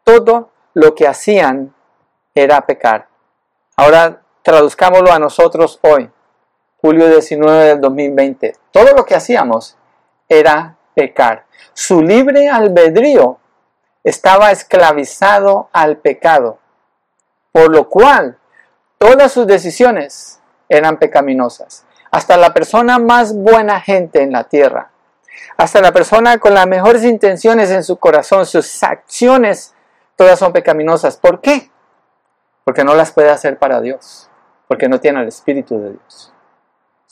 [0.05, 1.75] todo lo que hacían
[2.35, 3.09] era pecar.
[3.77, 6.11] Ahora traduzcámoslo a nosotros hoy,
[6.81, 8.57] julio 19 del 2020.
[8.71, 9.77] Todo lo que hacíamos
[10.29, 11.45] era pecar.
[11.73, 13.39] Su libre albedrío
[14.03, 16.59] estaba esclavizado al pecado,
[17.53, 18.39] por lo cual
[18.99, 21.85] todas sus decisiones eran pecaminosas.
[22.11, 24.91] Hasta la persona más buena gente en la tierra,
[25.57, 29.75] hasta la persona con las mejores intenciones en su corazón, sus acciones
[30.17, 31.17] todas son pecaminosas.
[31.17, 31.71] ¿Por qué?
[32.65, 34.27] Porque no las puede hacer para Dios.
[34.69, 36.33] porque no tienen el Espíritu de Dios.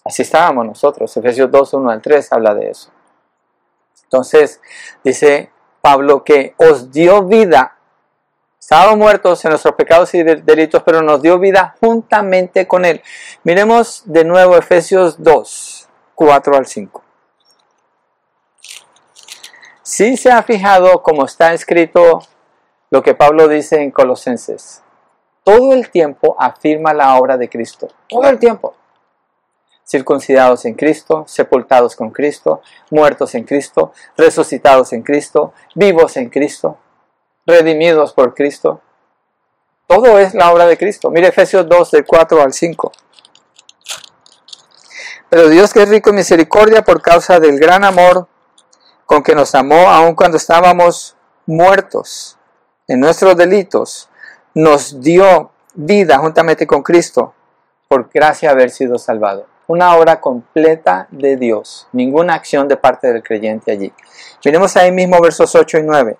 [0.04, 1.16] Así estábamos nosotros.
[1.16, 2.92] Efesios 2, 1 al 3 habla de eso.
[4.04, 4.60] Entonces,
[5.02, 5.50] dice
[5.80, 7.76] Pablo que os dio vida.
[8.60, 13.02] Estábamos muertos en nuestros pecados y delitos, pero nos dio vida juntamente con Él.
[13.42, 17.07] Miremos de nuevo Efesios 2, 4 al 5.
[19.88, 22.20] Si se ha fijado como está escrito
[22.90, 24.82] lo que Pablo dice en Colosenses,
[25.42, 28.74] todo el tiempo afirma la obra de Cristo, todo el tiempo.
[29.86, 32.60] Circuncidados en Cristo, sepultados con Cristo,
[32.90, 36.76] muertos en Cristo, resucitados en Cristo, vivos en Cristo,
[37.46, 38.82] redimidos por Cristo.
[39.86, 41.08] Todo es la obra de Cristo.
[41.08, 42.92] Mire Efesios 2 del 4 al 5.
[45.30, 48.28] Pero Dios que es rico en misericordia por causa del gran amor
[49.08, 52.36] con que nos amó aun cuando estábamos muertos
[52.86, 54.10] en nuestros delitos,
[54.52, 57.32] nos dio vida juntamente con Cristo
[57.88, 59.46] por gracia haber sido salvado.
[59.66, 63.94] Una obra completa de Dios, ninguna acción de parte del creyente allí.
[64.44, 66.18] Miremos ahí mismo versos 8 y 9.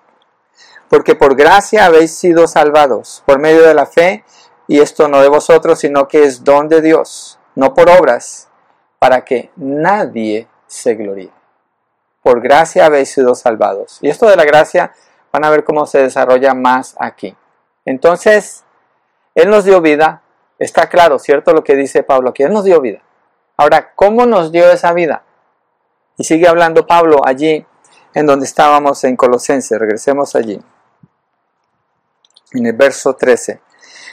[0.89, 4.23] Porque por gracia habéis sido salvados por medio de la fe,
[4.67, 8.49] y esto no de vosotros, sino que es don de Dios, no por obras,
[8.97, 11.38] para que nadie se gloríe
[12.21, 13.99] por gracia habéis sido salvados.
[14.01, 14.93] Y esto de la gracia
[15.31, 17.35] van a ver cómo se desarrolla más aquí.
[17.85, 18.63] Entonces,
[19.35, 20.21] Él nos dio vida.
[20.57, 21.53] Está claro, ¿cierto?
[21.53, 22.43] Lo que dice Pablo aquí.
[22.43, 23.01] Él nos dio vida.
[23.57, 25.23] Ahora, ¿cómo nos dio esa vida?
[26.17, 27.65] Y sigue hablando Pablo allí
[28.13, 29.79] en donde estábamos en Colosenses.
[29.79, 30.59] Regresemos allí.
[32.51, 33.61] En el verso 13.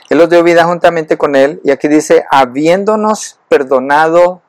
[0.08, 1.60] Él nos dio vida juntamente con Él.
[1.64, 4.42] Y aquí dice, habiéndonos perdonado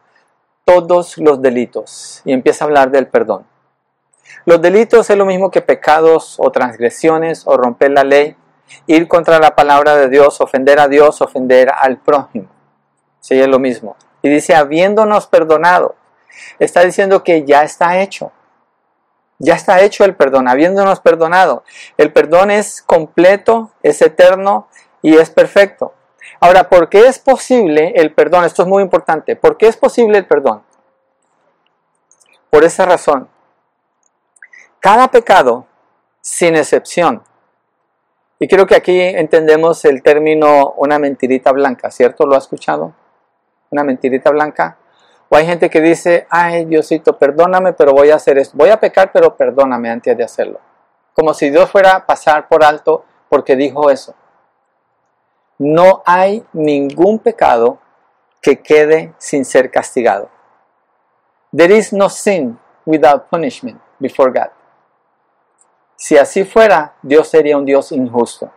[0.67, 2.21] todos los delitos.
[2.25, 3.47] Y empieza a hablar del perdón.
[4.43, 8.35] Los delitos es lo mismo que pecados o transgresiones o romper la ley,
[8.85, 12.49] ir contra la palabra de Dios, ofender a Dios, ofender al prójimo.
[13.21, 13.95] Sí, es lo mismo.
[14.21, 15.95] Y dice, habiéndonos perdonado,
[16.59, 18.33] está diciendo que ya está hecho.
[19.39, 21.63] Ya está hecho el perdón, habiéndonos perdonado.
[21.97, 24.67] El perdón es completo, es eterno
[25.01, 25.93] y es perfecto.
[26.39, 28.45] Ahora, ¿por qué es posible el perdón?
[28.45, 29.35] Esto es muy importante.
[29.35, 30.63] ¿Por qué es posible el perdón?
[32.49, 33.29] Por esa razón.
[34.79, 35.65] Cada pecado,
[36.21, 37.23] sin excepción.
[38.39, 42.25] Y creo que aquí entendemos el término una mentirita blanca, ¿cierto?
[42.25, 42.93] ¿Lo ha escuchado?
[43.71, 44.77] Una mentirita blanca.
[45.29, 48.55] O hay gente que dice, ay Diosito, perdóname, pero voy a hacer esto.
[48.55, 50.59] Voy a pecar, pero perdóname antes de hacerlo.
[51.13, 54.13] Como si Dios fuera a pasar por alto porque dijo eso.
[55.59, 57.79] No hay ningún pecado
[58.41, 60.29] que quede sin ser castigado.
[61.55, 64.51] There is no sin without punishment before God.
[65.95, 68.51] Si así fuera, Dios sería un Dios injusto.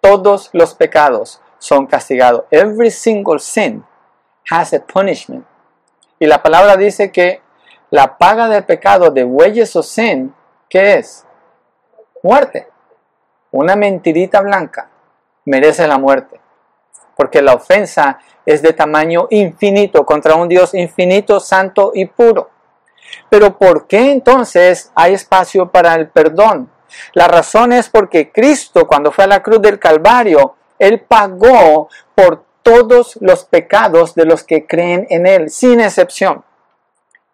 [0.00, 2.44] Todos los pecados son castigados.
[2.50, 3.84] Every single sin
[4.50, 5.46] has a punishment.
[6.18, 7.42] Y la palabra dice que
[7.90, 10.34] la paga del pecado de bueyes o sin,
[10.68, 11.24] ¿qué es?
[12.24, 12.68] Muerte.
[13.52, 14.90] Una mentirita blanca
[15.44, 16.40] merece la muerte.
[17.16, 22.50] Porque la ofensa es de tamaño infinito contra un Dios infinito, santo y puro.
[23.28, 26.70] Pero ¿por qué entonces hay espacio para el perdón?
[27.12, 32.44] La razón es porque Cristo, cuando fue a la cruz del Calvario, Él pagó por
[32.62, 36.44] todos los pecados de los que creen en Él, sin excepción.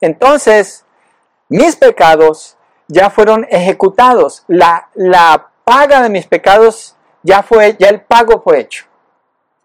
[0.01, 0.85] Entonces,
[1.49, 2.57] mis pecados
[2.89, 4.45] ya fueron ejecutados.
[4.49, 8.85] La, la paga de mis pecados ya fue, ya el pago fue hecho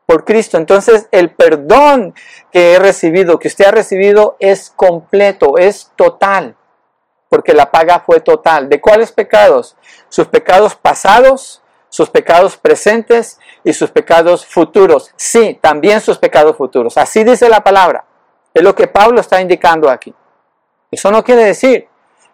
[0.06, 0.58] por Cristo.
[0.58, 2.14] Entonces el perdón
[2.52, 6.56] que he recibido, que usted ha recibido, es completo, es total,
[7.30, 8.70] porque la paga fue total.
[8.70, 9.76] ¿De cuáles pecados?
[10.10, 15.12] Sus pecados pasados, sus pecados presentes y sus pecados futuros.
[15.16, 16.98] Sí, también sus pecados futuros.
[16.98, 18.06] Así dice la palabra.
[18.54, 20.14] Es lo que Pablo está indicando aquí.
[20.92, 21.90] Eso no quiere decir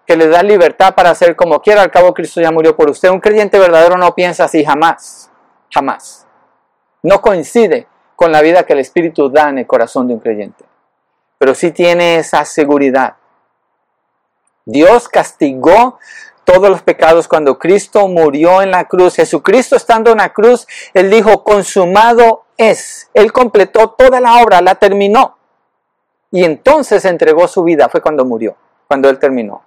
[0.05, 1.81] que le da libertad para hacer como quiera.
[1.81, 3.09] Al cabo, Cristo ya murió por usted.
[3.09, 5.29] Un creyente verdadero no piensa así jamás.
[5.73, 6.21] Jamás
[7.03, 10.63] no coincide con la vida que el Espíritu da en el corazón de un creyente,
[11.37, 13.15] pero sí tiene esa seguridad.
[14.65, 15.97] Dios castigó
[16.43, 19.15] todos los pecados cuando Cristo murió en la cruz.
[19.15, 23.09] Jesucristo estando en la cruz, Él dijo, consumado es.
[23.13, 25.37] Él completó toda la obra, la terminó.
[26.29, 28.55] Y entonces entregó su vida, fue cuando murió,
[28.87, 29.63] cuando Él terminó.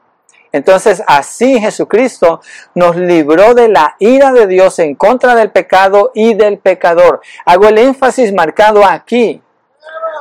[0.54, 2.40] Entonces así Jesucristo
[2.76, 7.22] nos libró de la ira de Dios en contra del pecado y del pecador.
[7.44, 9.42] Hago el énfasis marcado aquí,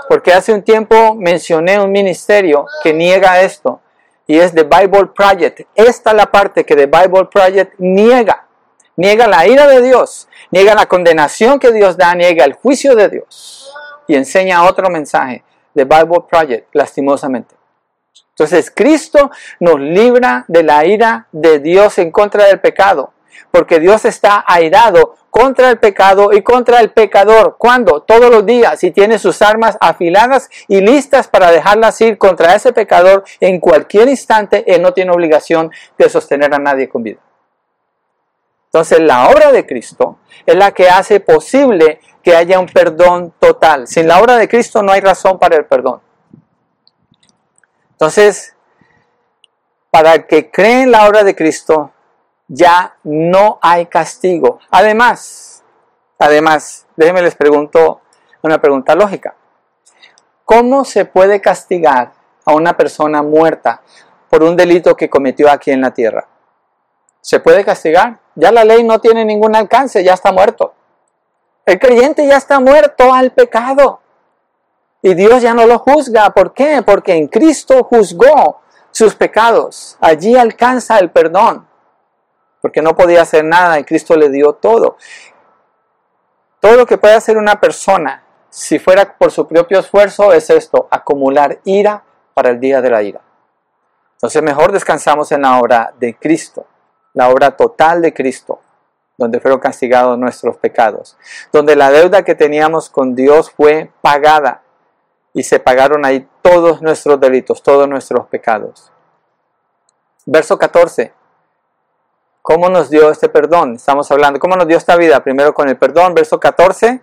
[0.10, 3.80] porque hace un tiempo mencioné un ministerio que niega esto,
[4.26, 5.68] y es The Bible Project.
[5.76, 8.48] Esta es la parte que The Bible Project niega.
[8.96, 13.10] Niega la ira de Dios, niega la condenación que Dios da, niega el juicio de
[13.10, 13.72] Dios.
[14.08, 15.44] y enseña otro mensaje
[15.76, 17.54] de Bible Project, lastimosamente.
[18.34, 19.30] Entonces, Cristo
[19.60, 23.14] nos libra de la ira de Dios en contra del pecado,
[23.52, 27.58] porque Dios está airado contra el pecado y contra el pecador.
[27.60, 28.02] ¿Cuándo?
[28.02, 32.74] Todos los días y tiene sus armas afiladas y listas para dejarlas ir contra ese
[32.74, 34.64] pecador en cualquier instante.
[34.68, 37.20] Él no tiene obligación de sostener a nadie con vida.
[38.66, 43.88] Entonces la obra de Cristo es la que hace posible que haya un perdón total.
[43.88, 46.02] Sin la obra de Cristo no hay razón para el perdón.
[48.04, 48.54] Entonces,
[49.90, 51.94] para que cree en la obra de Cristo,
[52.50, 54.60] ya no hay castigo.
[54.70, 55.64] Además,
[56.20, 58.02] además, déjenme les pregunto
[58.42, 59.36] una pregunta lógica.
[60.44, 62.12] ¿Cómo se puede castigar
[62.44, 63.82] a una persona muerta
[64.30, 66.28] por un delito que cometió aquí en la tierra?
[67.22, 68.20] ¿Se puede castigar?
[68.36, 70.74] Ya la ley no tiene ningún alcance, ya está muerto.
[71.66, 74.02] El creyente ya está muerto al pecado.
[75.04, 76.32] Y Dios ya no lo juzga.
[76.32, 76.82] ¿Por qué?
[76.84, 79.98] Porque en Cristo juzgó sus pecados.
[80.02, 81.68] Allí alcanza el perdón.
[82.60, 84.98] Porque no podía hacer nada y Cristo le dio todo.
[86.60, 90.88] Todo lo que puede hacer una persona, si fuera por su propio esfuerzo, es esto,
[90.90, 93.22] acumular ira para el día de la ira.
[94.14, 96.66] Entonces mejor descansamos en la obra de Cristo
[97.14, 98.60] la obra total de Cristo,
[99.18, 101.18] donde fueron castigados nuestros pecados,
[101.52, 104.62] donde la deuda que teníamos con Dios fue pagada
[105.34, 108.92] y se pagaron ahí todos nuestros delitos, todos nuestros pecados.
[110.26, 111.14] Verso 14.
[112.42, 113.76] ¿Cómo nos dio este perdón?
[113.76, 115.24] Estamos hablando, ¿cómo nos dio esta vida?
[115.24, 117.02] Primero con el perdón, verso 14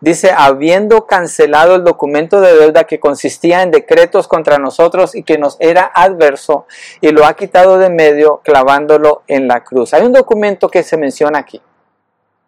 [0.00, 5.38] dice, habiendo cancelado el documento de deuda que consistía en decretos contra nosotros y que
[5.38, 6.66] nos era adverso,
[7.00, 9.94] y lo ha quitado de medio clavándolo en la cruz.
[9.94, 11.60] Hay un documento que se menciona aquí.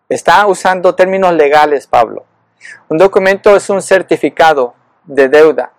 [0.08, 2.24] Está usando términos legales, Pablo.
[2.88, 4.74] Un documento es un certificado
[5.08, 5.72] de deuda.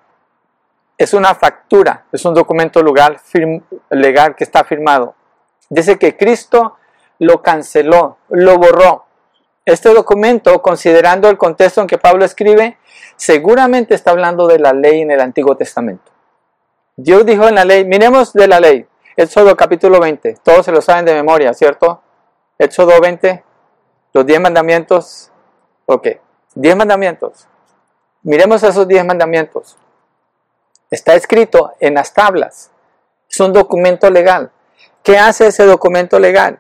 [0.98, 3.18] Es una factura, es un documento legal,
[3.90, 5.16] legal que está firmado.
[5.70, 6.76] Dice que Cristo
[7.20, 9.06] lo canceló, lo borró.
[9.64, 12.78] Este documento, considerando el contexto en que Pablo escribe,
[13.16, 16.12] seguramente está hablando de la ley en el Antiguo Testamento.
[16.98, 20.82] Dios dijo en la ley, miremos de la ley, Éxodo capítulo 20, todos se lo
[20.82, 22.02] saben de memoria, ¿cierto?
[22.58, 23.44] Éxodo 20,
[24.14, 25.32] los 10 mandamientos,
[25.86, 26.08] ok,
[26.56, 27.48] 10 mandamientos.
[28.24, 29.78] Miremos esos 10 mandamientos.
[30.92, 32.72] Está escrito en las tablas,
[33.30, 34.52] es un documento legal.
[35.04, 36.60] ¿Qué hace ese documento legal?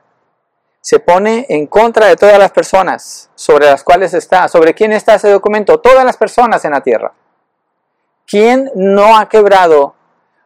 [0.81, 4.47] se pone en contra de todas las personas sobre las cuales está.
[4.47, 5.79] ¿Sobre quién está ese documento?
[5.79, 7.13] Todas las personas en la tierra.
[8.25, 9.95] ¿Quién no ha quebrado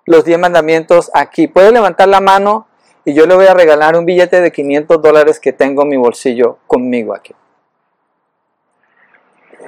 [0.06, 1.48] los diez mandamientos aquí?
[1.48, 2.68] Puede levantar la mano
[3.06, 5.98] y yo le voy a regalar un billete de 500 dólares que tengo en mi
[5.98, 7.36] bolsillo conmigo aquí.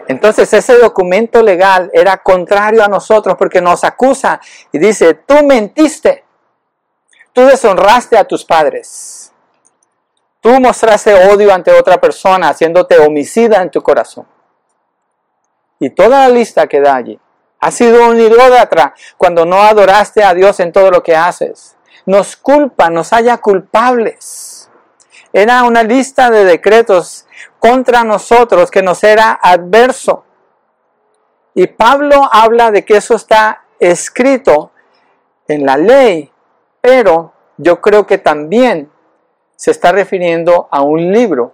[0.08, 4.40] Entonces ese documento legal era contrario a nosotros porque nos acusa
[4.72, 6.24] y dice, tú mentiste,
[7.34, 9.26] tú deshonraste a tus padres
[10.46, 14.28] Tú mostraste odio ante otra persona, haciéndote homicida en tu corazón.
[15.80, 17.20] Y toda la lista que da allí.
[17.60, 21.76] Has sido un idólatra cuando no adoraste a Dios en todo lo que haces.
[22.06, 24.70] Nos culpa, nos haya culpables.
[25.34, 27.25] Era una lista de decretos
[27.66, 30.24] contra nosotros que nos era adverso.
[31.56, 34.72] Y Pablo habla de que eso está escrito
[35.48, 36.32] en la ley,
[36.80, 38.92] pero yo creo que también
[39.56, 41.54] se está refiriendo a un libro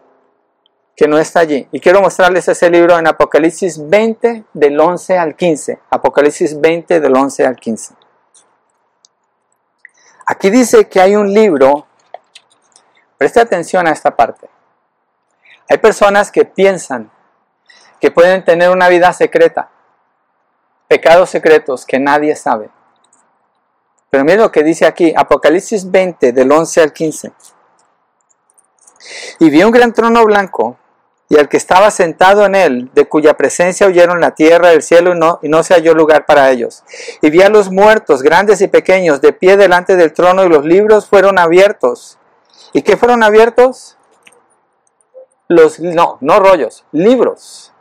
[0.97, 1.69] que no está allí.
[1.71, 5.79] Y quiero mostrarles ese libro en Apocalipsis 20 del 11 al 15.
[5.91, 7.93] Apocalipsis 20 del 11 al 15.
[10.25, 11.87] Aquí dice que hay un libro,
[13.17, 14.50] preste atención a esta parte.
[15.71, 17.09] Hay personas que piensan
[18.01, 19.69] que pueden tener una vida secreta,
[20.89, 22.69] pecados secretos que nadie sabe.
[24.09, 27.31] Pero miren lo que dice aquí, Apocalipsis 20 del 11 al 15.
[29.39, 30.77] Y vi un gran trono blanco
[31.29, 35.15] y al que estaba sentado en él, de cuya presencia oyeron la tierra, el cielo
[35.15, 36.83] y no, y no se halló lugar para ellos.
[37.21, 40.65] Y vi a los muertos, grandes y pequeños, de pie delante del trono y los
[40.65, 42.17] libros fueron abiertos.
[42.73, 43.97] ¿Y qué fueron abiertos?
[45.51, 47.73] Los, no, no rollos, libros.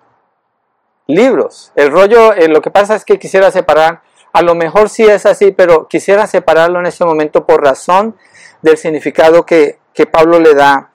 [1.06, 1.70] Libros.
[1.76, 4.02] El rollo, eh, lo que pasa es que quisiera separar,
[4.32, 8.16] a lo mejor sí es así, pero quisiera separarlo en este momento por razón
[8.60, 10.90] del significado que, que Pablo le da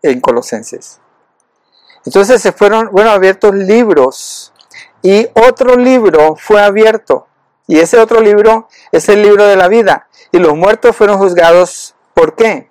[0.00, 0.98] en Colosenses.
[2.06, 4.54] Entonces se fueron, bueno, abiertos libros
[5.02, 7.26] y otro libro fue abierto.
[7.66, 10.08] Y ese otro libro es el libro de la vida.
[10.32, 12.70] Y los muertos fueron juzgados, ¿por qué?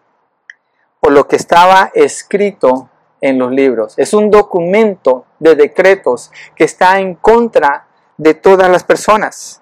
[0.99, 2.89] Por lo que estaba escrito
[3.24, 3.93] en los libros.
[3.97, 9.61] Es un documento de decretos que está en contra de todas las personas.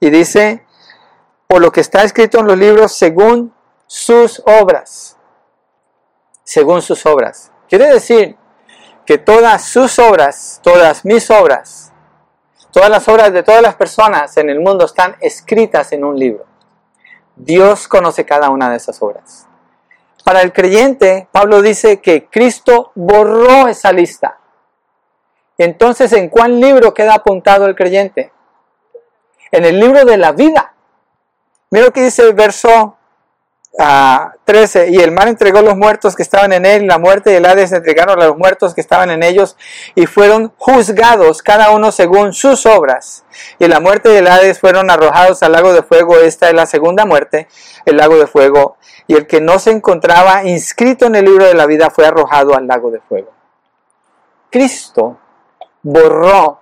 [0.00, 0.64] Y dice,
[1.46, 3.52] por lo que está escrito en los libros según
[3.86, 5.18] sus obras.
[6.44, 7.52] Según sus obras.
[7.68, 8.38] Quiere decir
[9.04, 11.92] que todas sus obras, todas mis obras,
[12.72, 16.46] todas las obras de todas las personas en el mundo están escritas en un libro.
[17.36, 19.47] Dios conoce cada una de esas obras.
[20.28, 24.38] Para el creyente, Pablo dice que Cristo borró esa lista.
[25.56, 28.30] Entonces, ¿en cuál libro queda apuntado el creyente?
[29.50, 30.74] En el libro de la vida.
[31.70, 32.97] Mira lo que dice el verso
[33.78, 34.80] 13.
[34.80, 37.46] Ah, y el mar entregó los muertos que estaban en él, la muerte y el
[37.46, 39.56] Hades entregaron a los muertos que estaban en ellos,
[39.94, 43.24] y fueron juzgados cada uno según sus obras.
[43.60, 46.16] Y la muerte y el Hades fueron arrojados al lago de fuego.
[46.16, 47.46] Esta es la segunda muerte,
[47.84, 48.78] el lago de fuego.
[49.06, 52.56] Y el que no se encontraba inscrito en el libro de la vida fue arrojado
[52.56, 53.30] al lago de fuego.
[54.50, 55.18] Cristo
[55.82, 56.60] borró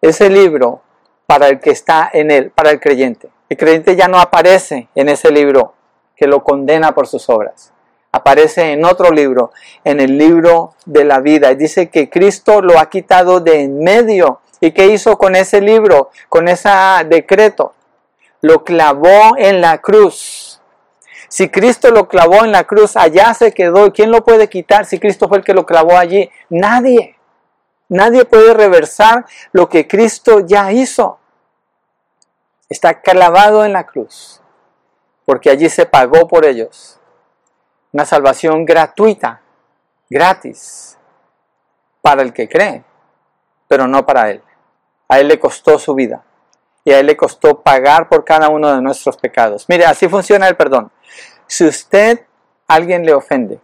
[0.00, 0.82] ese libro
[1.26, 3.28] para el que está en él, para el creyente.
[3.48, 5.74] El creyente ya no aparece en ese libro
[6.16, 7.72] que lo condena por sus obras.
[8.12, 9.52] Aparece en otro libro,
[9.82, 11.50] en el libro de la vida.
[11.50, 14.40] Y dice que Cristo lo ha quitado de en medio.
[14.60, 16.70] ¿Y qué hizo con ese libro, con ese
[17.06, 17.74] decreto?
[18.40, 20.60] Lo clavó en la cruz.
[21.28, 23.92] Si Cristo lo clavó en la cruz, allá se quedó.
[23.92, 26.30] ¿Quién lo puede quitar si Cristo fue el que lo clavó allí?
[26.48, 27.16] Nadie.
[27.88, 31.18] Nadie puede reversar lo que Cristo ya hizo.
[32.68, 34.40] Está clavado en la cruz,
[35.24, 37.00] porque allí se pagó por ellos.
[37.92, 39.40] Una salvación gratuita,
[40.10, 40.98] gratis,
[42.02, 42.84] para el que cree,
[43.68, 44.42] pero no para él.
[45.08, 46.22] A él le costó su vida
[46.84, 49.66] y a él le costó pagar por cada uno de nuestros pecados.
[49.68, 50.92] Mire, así funciona el perdón.
[51.46, 52.26] Si usted
[52.66, 53.60] alguien le ofende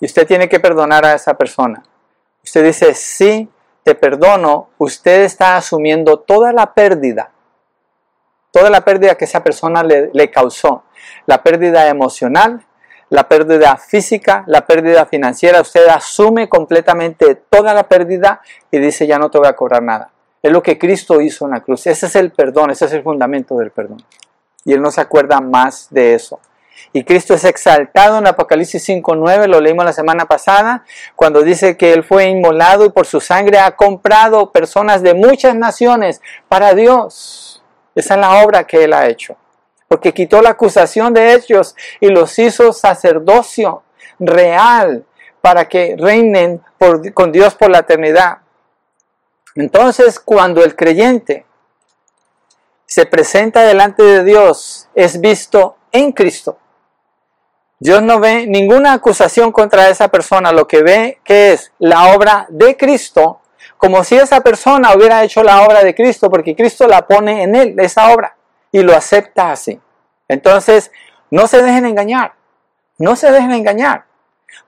[0.00, 1.82] y usted tiene que perdonar a esa persona,
[2.44, 3.48] usted dice, sí,
[3.82, 7.31] te perdono, usted está asumiendo toda la pérdida,
[8.52, 10.84] toda la pérdida que esa persona le, causó,
[11.26, 12.64] la pérdida emocional,
[13.08, 18.40] la pérdida física, la pérdida financiera, usted asume completamente toda la pérdida
[18.70, 20.10] y dice, ya no te voy a cobrar nada.
[20.42, 21.86] Es lo que Cristo hizo en la cruz.
[21.86, 24.02] Ese es el perdón, ese es el fundamento del perdón.
[24.64, 26.40] Y Él no se acuerda más de eso.
[26.92, 30.84] Y Cristo es exaltado en Apocalipsis 5.9, lo leímos la semana pasada,
[31.16, 35.54] cuando dice que Él fue inmolado y por su sangre ha comprado personas de muchas
[35.54, 37.51] naciones para Dios.
[37.94, 39.36] Esa es la obra que Él ha hecho.
[39.88, 43.82] Porque quitó la acusación de ellos y los hizo sacerdocio
[44.18, 45.04] real
[45.40, 46.62] para que reinen
[47.12, 48.38] con Dios por la eternidad.
[49.54, 51.44] Entonces, cuando el creyente
[52.86, 56.58] se presenta delante de Dios, es visto en Cristo.
[57.78, 62.46] Dios no ve ninguna acusación contra esa persona, lo que ve que es la obra
[62.48, 63.40] de Cristo,
[63.82, 67.56] como si esa persona hubiera hecho la obra de Cristo, porque Cristo la pone en
[67.56, 68.36] él, esa obra,
[68.70, 69.80] y lo acepta así.
[70.28, 70.92] Entonces,
[71.32, 72.34] no se dejen engañar,
[72.98, 74.04] no se dejen engañar,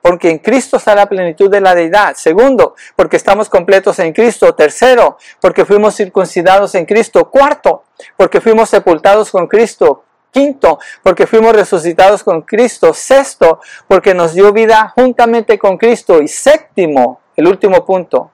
[0.02, 2.16] porque en Cristo está la plenitud de la deidad.
[2.16, 4.52] Segundo, porque estamos completos en Cristo.
[4.56, 7.30] Tercero, porque fuimos circuncidados en Cristo.
[7.30, 7.84] Cuarto,
[8.16, 10.02] porque fuimos sepultados con Cristo.
[10.32, 12.92] Quinto, porque fuimos resucitados con Cristo.
[12.92, 16.20] Sexto, porque nos dio vida juntamente con Cristo.
[16.20, 18.32] Y séptimo, el último punto,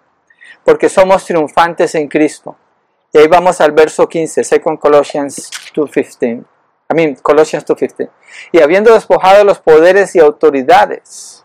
[0.65, 2.57] porque somos triunfantes en Cristo.
[3.13, 6.45] Y ahí vamos al verso 15, Second Colossians 2.15.
[6.91, 8.09] I mean, Colossians 2.15.
[8.53, 11.45] Y habiendo despojado los poderes y autoridades.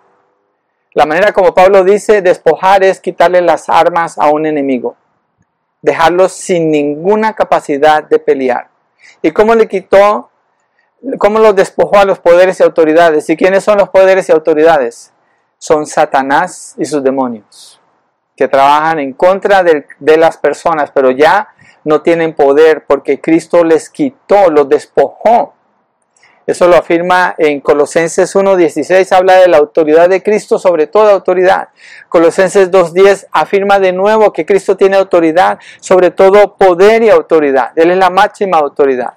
[0.93, 4.95] La manera como Pablo dice despojar es quitarle las armas a un enemigo.
[5.81, 8.69] Dejarlos sin ninguna capacidad de pelear.
[9.21, 10.29] ¿Y cómo le quitó
[11.17, 13.29] cómo los despojó a los poderes y autoridades.
[13.29, 15.11] ¿Y quiénes son los poderes y autoridades?
[15.57, 17.79] Son Satanás y sus demonios,
[18.35, 19.85] que trabajan en contra de,
[20.17, 21.49] las personas, pero ya
[21.83, 25.53] no tienen poder porque Cristo les quitó, los despojó.
[26.45, 31.69] Eso lo afirma en Colosenses 1.16, habla de la autoridad de Cristo sobre toda autoridad.
[32.07, 37.71] Colosenses 2.10 afirma de nuevo que Cristo tiene autoridad sobre todo poder y autoridad.
[37.75, 39.13] Él es la máxima autoridad.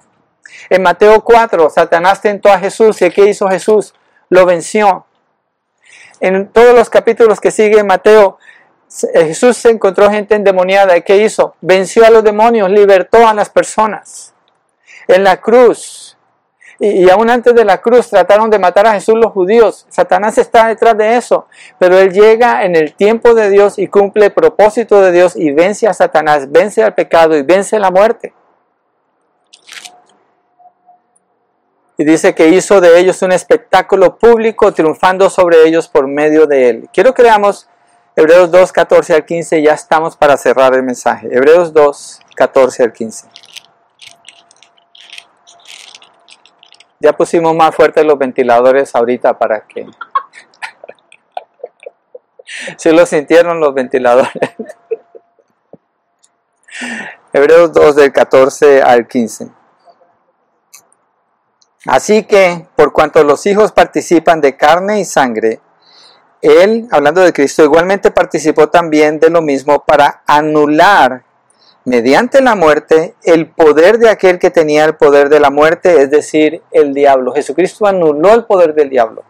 [0.69, 3.93] En Mateo 4, Satanás tentó a Jesús y ¿qué hizo Jesús?
[4.29, 5.05] Lo venció.
[6.19, 8.39] En todos los capítulos que sigue Mateo,
[8.89, 11.55] Jesús se encontró gente endemoniada y ¿qué hizo?
[11.61, 14.33] Venció a los demonios, libertó a las personas.
[15.07, 16.17] En la cruz,
[16.79, 19.85] y, y, aún antes de la cruz trataron de matar a Jesús los judíos.
[19.89, 24.27] Satanás está detrás de eso, pero él llega en el tiempo de Dios y cumple
[24.27, 28.33] el propósito de Dios y vence a Satanás, vence al pecado y vence la muerte.
[31.97, 36.69] Y dice que hizo de ellos un espectáculo público, triunfando sobre ellos por medio de
[36.69, 36.89] él.
[36.93, 37.67] Quiero que leamos
[38.19, 41.29] Hebreos 2, 14 al 15, ya estamos para cerrar el mensaje.
[41.31, 43.27] Hebreos 2, 14 al 15.
[46.99, 49.85] Ya pusimos más fuertes los ventiladores ahorita para que...
[52.77, 54.33] si lo sintieron los ventiladores.
[57.31, 59.47] Hebreos 2 del 14 al 15.
[61.85, 65.61] Así que, por cuanto los hijos participan de carne y sangre,
[66.41, 71.23] él, hablando de Cristo, igualmente participó también de lo mismo para anular
[71.85, 76.11] mediante la muerte el poder de aquel que tenía el poder de la muerte, es
[76.11, 77.33] decir, el diablo.
[77.33, 79.23] Jesucristo anuló el poder del diablo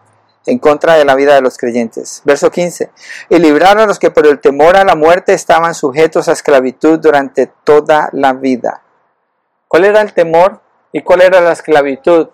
[0.46, 2.22] en contra de la vida de los creyentes.
[2.24, 2.90] Verso 15.
[3.28, 6.98] Y libraron a los que por el temor a la muerte estaban sujetos a esclavitud
[6.98, 8.82] durante toda la vida.
[9.68, 10.60] ¿Cuál era el temor
[10.92, 12.28] y cuál era la esclavitud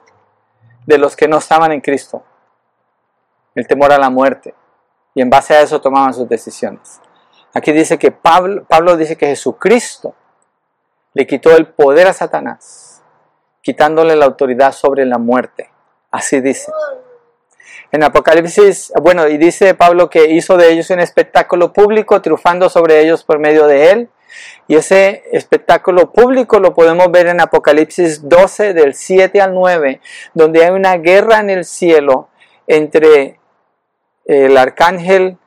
[0.87, 2.23] de los que no estaban en Cristo?
[3.55, 4.55] El temor a la muerte.
[5.17, 7.01] Y en base a eso tomaban sus decisiones.
[7.55, 10.15] Aquí dice que Pablo, dice que Jesucristo
[11.15, 13.03] le quitó el poder a Satanás,
[13.63, 15.71] quitándole la autoridad sobre la muerte.
[16.11, 16.71] Así dice.
[17.93, 23.01] En Apocalipsis, bueno, y dice Pablo que hizo de ellos un espectáculo público, triunfando sobre
[23.01, 24.11] ellos por medio de él.
[24.69, 30.03] Y ese espectáculo público lo podemos ver en Apocalipsis 12, del 7 al 9,
[30.35, 32.29] donde hay una guerra en el cielo
[32.67, 33.41] entre
[34.27, 35.39] el arcángel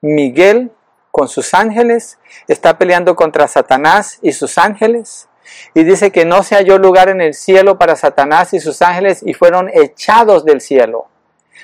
[0.00, 0.72] Miguel
[1.12, 2.18] con sus ángeles,
[2.48, 5.28] está peleando contra Satanás y sus ángeles.
[5.74, 9.22] Y dice que no se halló lugar en el cielo para Satanás y sus ángeles
[9.22, 11.08] y fueron echados del cielo.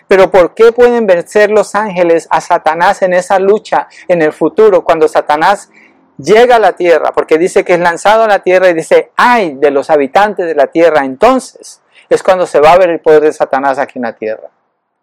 [0.06, 4.84] Pero ¿por qué pueden vencer los ángeles a Satanás en esa lucha en el futuro
[4.84, 5.70] cuando Satanás
[6.18, 7.12] llega a la tierra?
[7.12, 10.54] Porque dice que es lanzado a la tierra y dice, ay de los habitantes de
[10.54, 11.04] la tierra.
[11.04, 14.50] Entonces es cuando se va a ver el poder de Satanás aquí en la tierra.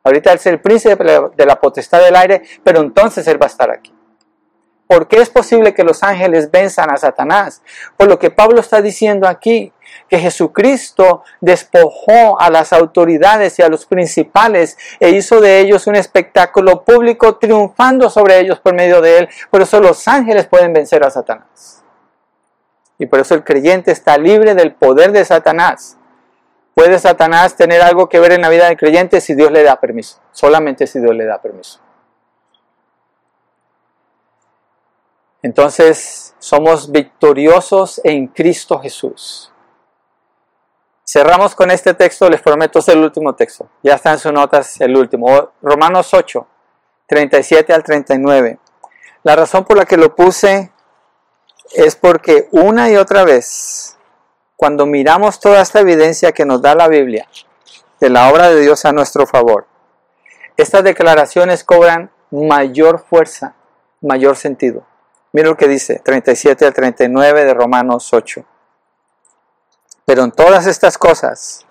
[0.06, 3.50] Ahorita él es el príncipe de la potestad del aire, pero entonces él va a
[3.50, 3.92] estar aquí.
[4.88, 7.64] ¿Por qué es posible que los ángeles venzan a Satanás?
[7.98, 9.74] Por lo que Pablo está diciendo aquí,
[10.08, 15.96] que Jesucristo despojó a las autoridades y a los principales e hizo de ellos un
[15.96, 19.30] espectáculo público triunfando sobre ellos por medio de él.
[19.50, 21.84] Por eso los ángeles pueden vencer a Satanás.
[23.00, 25.98] Y por eso el creyente está libre del poder de Satanás.
[26.76, 29.80] ¿Puede Satanás tener algo que ver en la vida del creyente si Dios le da
[29.80, 30.20] permiso?
[30.32, 31.80] Solamente si Dios le da permiso.
[35.42, 39.54] Entonces somos victoriosos en Cristo Jesús.
[41.08, 43.70] Cerramos con este texto, les prometo es el último texto.
[43.82, 45.52] Ya está en sus notas el último.
[45.62, 46.46] Romanos 8,
[47.08, 48.60] 37 al 39.
[49.24, 50.74] La razón por la que lo puse
[51.74, 53.95] es porque una y otra vez,
[54.56, 57.28] cuando miramos toda esta evidencia que nos da la Biblia
[58.00, 59.68] de la obra de Dios a nuestro favor,
[60.58, 63.56] estas declaraciones cobran mayor fuerza,
[64.02, 64.86] mayor sentido.
[65.34, 68.46] Mira lo que dice, 37 al 39 de Romanos 8.
[70.06, 71.66] Pero en todas estas cosas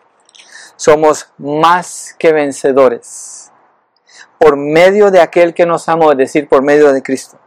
[0.76, 3.52] somos más que vencedores
[4.38, 7.38] por medio de aquel que nos amó, es decir, por medio de Cristo.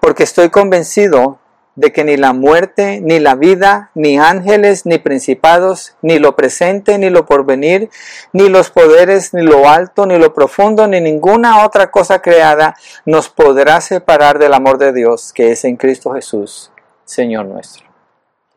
[0.00, 1.38] Porque estoy convencido
[1.78, 6.98] de que ni la muerte, ni la vida, ni ángeles, ni principados, ni lo presente,
[6.98, 7.88] ni lo porvenir,
[8.32, 12.74] ni los poderes, ni lo alto, ni lo profundo, ni ninguna otra cosa creada
[13.06, 16.72] nos podrá separar del amor de Dios que es en Cristo Jesús,
[17.04, 17.86] Señor nuestro.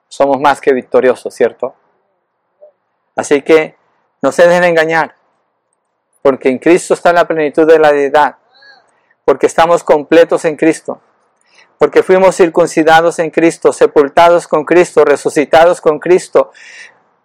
[0.08, 1.76] Somos más que victoriosos, ¿cierto?
[3.16, 3.76] Así que
[4.24, 5.14] no se dejen engañar,
[6.24, 8.38] porque en Cristo está la plenitud de la deidad,
[9.26, 11.00] porque estamos completos en Cristo
[11.82, 16.52] porque fuimos circuncidados en Cristo, sepultados con Cristo, resucitados con Cristo,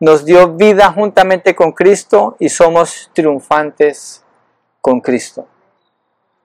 [0.00, 4.24] nos dio vida juntamente con Cristo y somos triunfantes
[4.80, 5.46] con Cristo.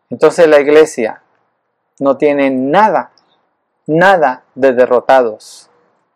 [0.10, 1.24] Entonces la iglesia
[2.00, 3.12] no tiene nada,
[3.88, 5.70] nada de derrotados.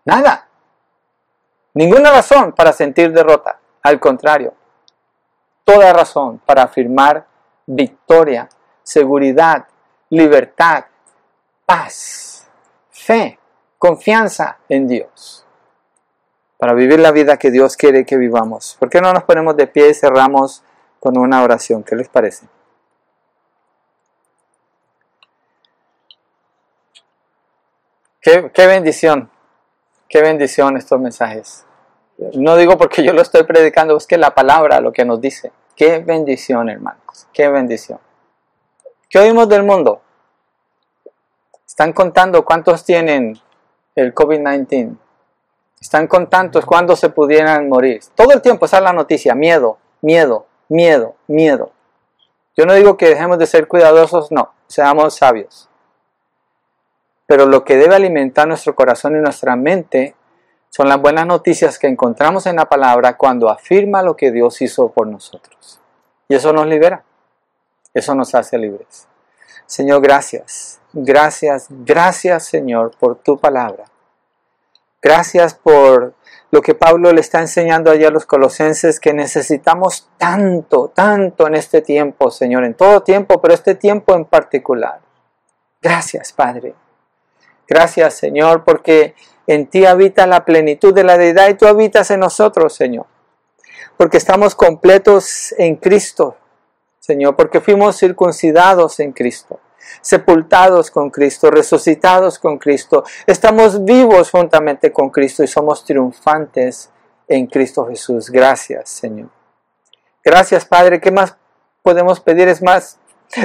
[0.04, 0.50] Nada.
[1.76, 3.58] Ninguna razón para sentir derrota.
[3.84, 4.54] Al contrario,
[5.64, 7.26] toda razón para afirmar
[7.66, 8.50] victoria,
[8.84, 9.66] seguridad,
[10.10, 10.84] libertad,
[11.66, 12.48] paz,
[12.90, 13.40] fe,
[13.78, 15.46] confianza en Dios.
[16.58, 18.78] Para vivir la vida que Dios quiere que vivamos.
[18.80, 20.64] ¿Por qué no nos ponemos de pie y cerramos
[21.00, 21.84] con una oración?
[21.84, 22.48] ¿Qué les parece?
[28.22, 29.30] Qué, bendición,
[30.10, 31.64] qué bendición estos mensajes.
[32.34, 35.52] No digo porque yo lo estoy predicando, es que la palabra lo que nos dice.
[35.76, 38.00] Qué bendición, hermanos, qué bendición.
[39.10, 40.02] ¿Qué oímos del mundo?
[41.66, 43.40] Están contando cuántos tienen
[43.96, 44.98] el COVID-19.
[45.82, 48.02] Están con tantos cuando se pudieran morir.
[48.16, 51.72] Todo el tiempo esa es la noticia, miedo, miedo, miedo, miedo.
[52.56, 55.70] Yo no digo que dejemos de ser cuidadosos, no, seamos sabios.
[57.28, 60.16] Pero lo que debe alimentar nuestro corazón y nuestra mente
[60.70, 64.90] son las buenas noticias que encontramos en la palabra cuando afirma lo que Dios hizo
[64.90, 65.80] por nosotros.
[66.28, 67.04] Y eso nos libera.
[67.94, 69.08] Eso nos hace libres.
[69.66, 70.80] Señor, gracias.
[70.94, 73.86] Gracias, gracias Señor por tu palabra.
[75.02, 76.16] Gracias por
[76.52, 81.56] lo que Pablo le está enseñando allá a los colosenses que necesitamos tanto, tanto en
[81.56, 85.00] este tiempo, Señor, en todo tiempo, pero este tiempo en particular.
[85.82, 86.76] Gracias, Padre.
[87.68, 89.16] Gracias, Señor, porque
[89.48, 93.06] en ti habita la plenitud de la deidad y tú habitas en nosotros, Señor.
[93.98, 96.38] Porque estamos completos en Cristo,
[97.06, 99.60] Señor, porque fuimos circuncidados en Cristo,
[100.02, 103.04] sepultados con Cristo, resucitados con Cristo.
[103.28, 106.90] Estamos vivos juntamente con Cristo y somos triunfantes
[107.28, 108.30] en Cristo Jesús.
[108.30, 109.30] Gracias, Señor.
[110.24, 111.00] Gracias, Padre.
[111.00, 111.36] ¿Qué más
[111.84, 112.48] podemos pedir?
[112.48, 112.98] Es más,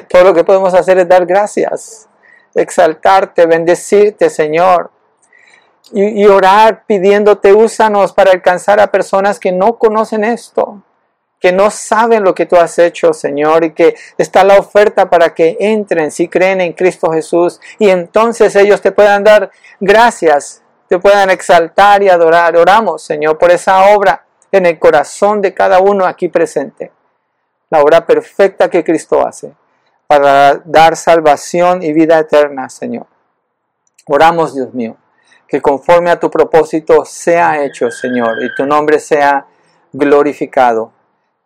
[0.08, 2.08] todo lo que podemos hacer es dar gracias
[2.54, 4.90] exaltarte, bendecirte, Señor.
[5.92, 10.82] Y, orar pidiéndote, úsanos para alcanzar a personas que no conocen esto,
[11.40, 15.34] que no saben lo que tú has hecho, Señor, y que está la oferta para
[15.34, 20.98] que entren si creen en Cristo Jesús y entonces ellos te puedan dar gracias, te
[20.98, 22.56] puedan exaltar y adorar.
[22.56, 26.92] Oramos, Señor, por esa obra en el corazón de cada uno aquí presente,
[27.70, 29.54] la obra perfecta que Cristo hace
[30.06, 33.06] para dar salvación y vida eterna, Señor.
[34.08, 34.96] Oramos, Dios mío,
[35.46, 39.46] que conforme a tu propósito sea hecho, Señor, y tu nombre sea
[39.92, 40.92] glorificado.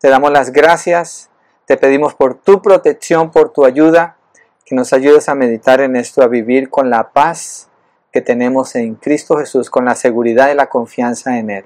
[0.05, 1.31] Te damos las gracias,
[1.65, 4.19] te pedimos por tu protección, por tu ayuda,
[4.67, 7.71] que nos ayudes a meditar en esto, a vivir con la paz
[8.13, 11.65] que tenemos en Cristo Jesús, con la seguridad y la confianza en Él.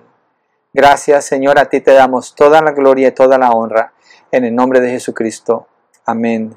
[0.73, 3.93] Gracias, Señor, a ti te damos toda la gloria y toda la honra,
[4.31, 5.67] en el nombre de Jesucristo.
[6.07, 6.57] Amén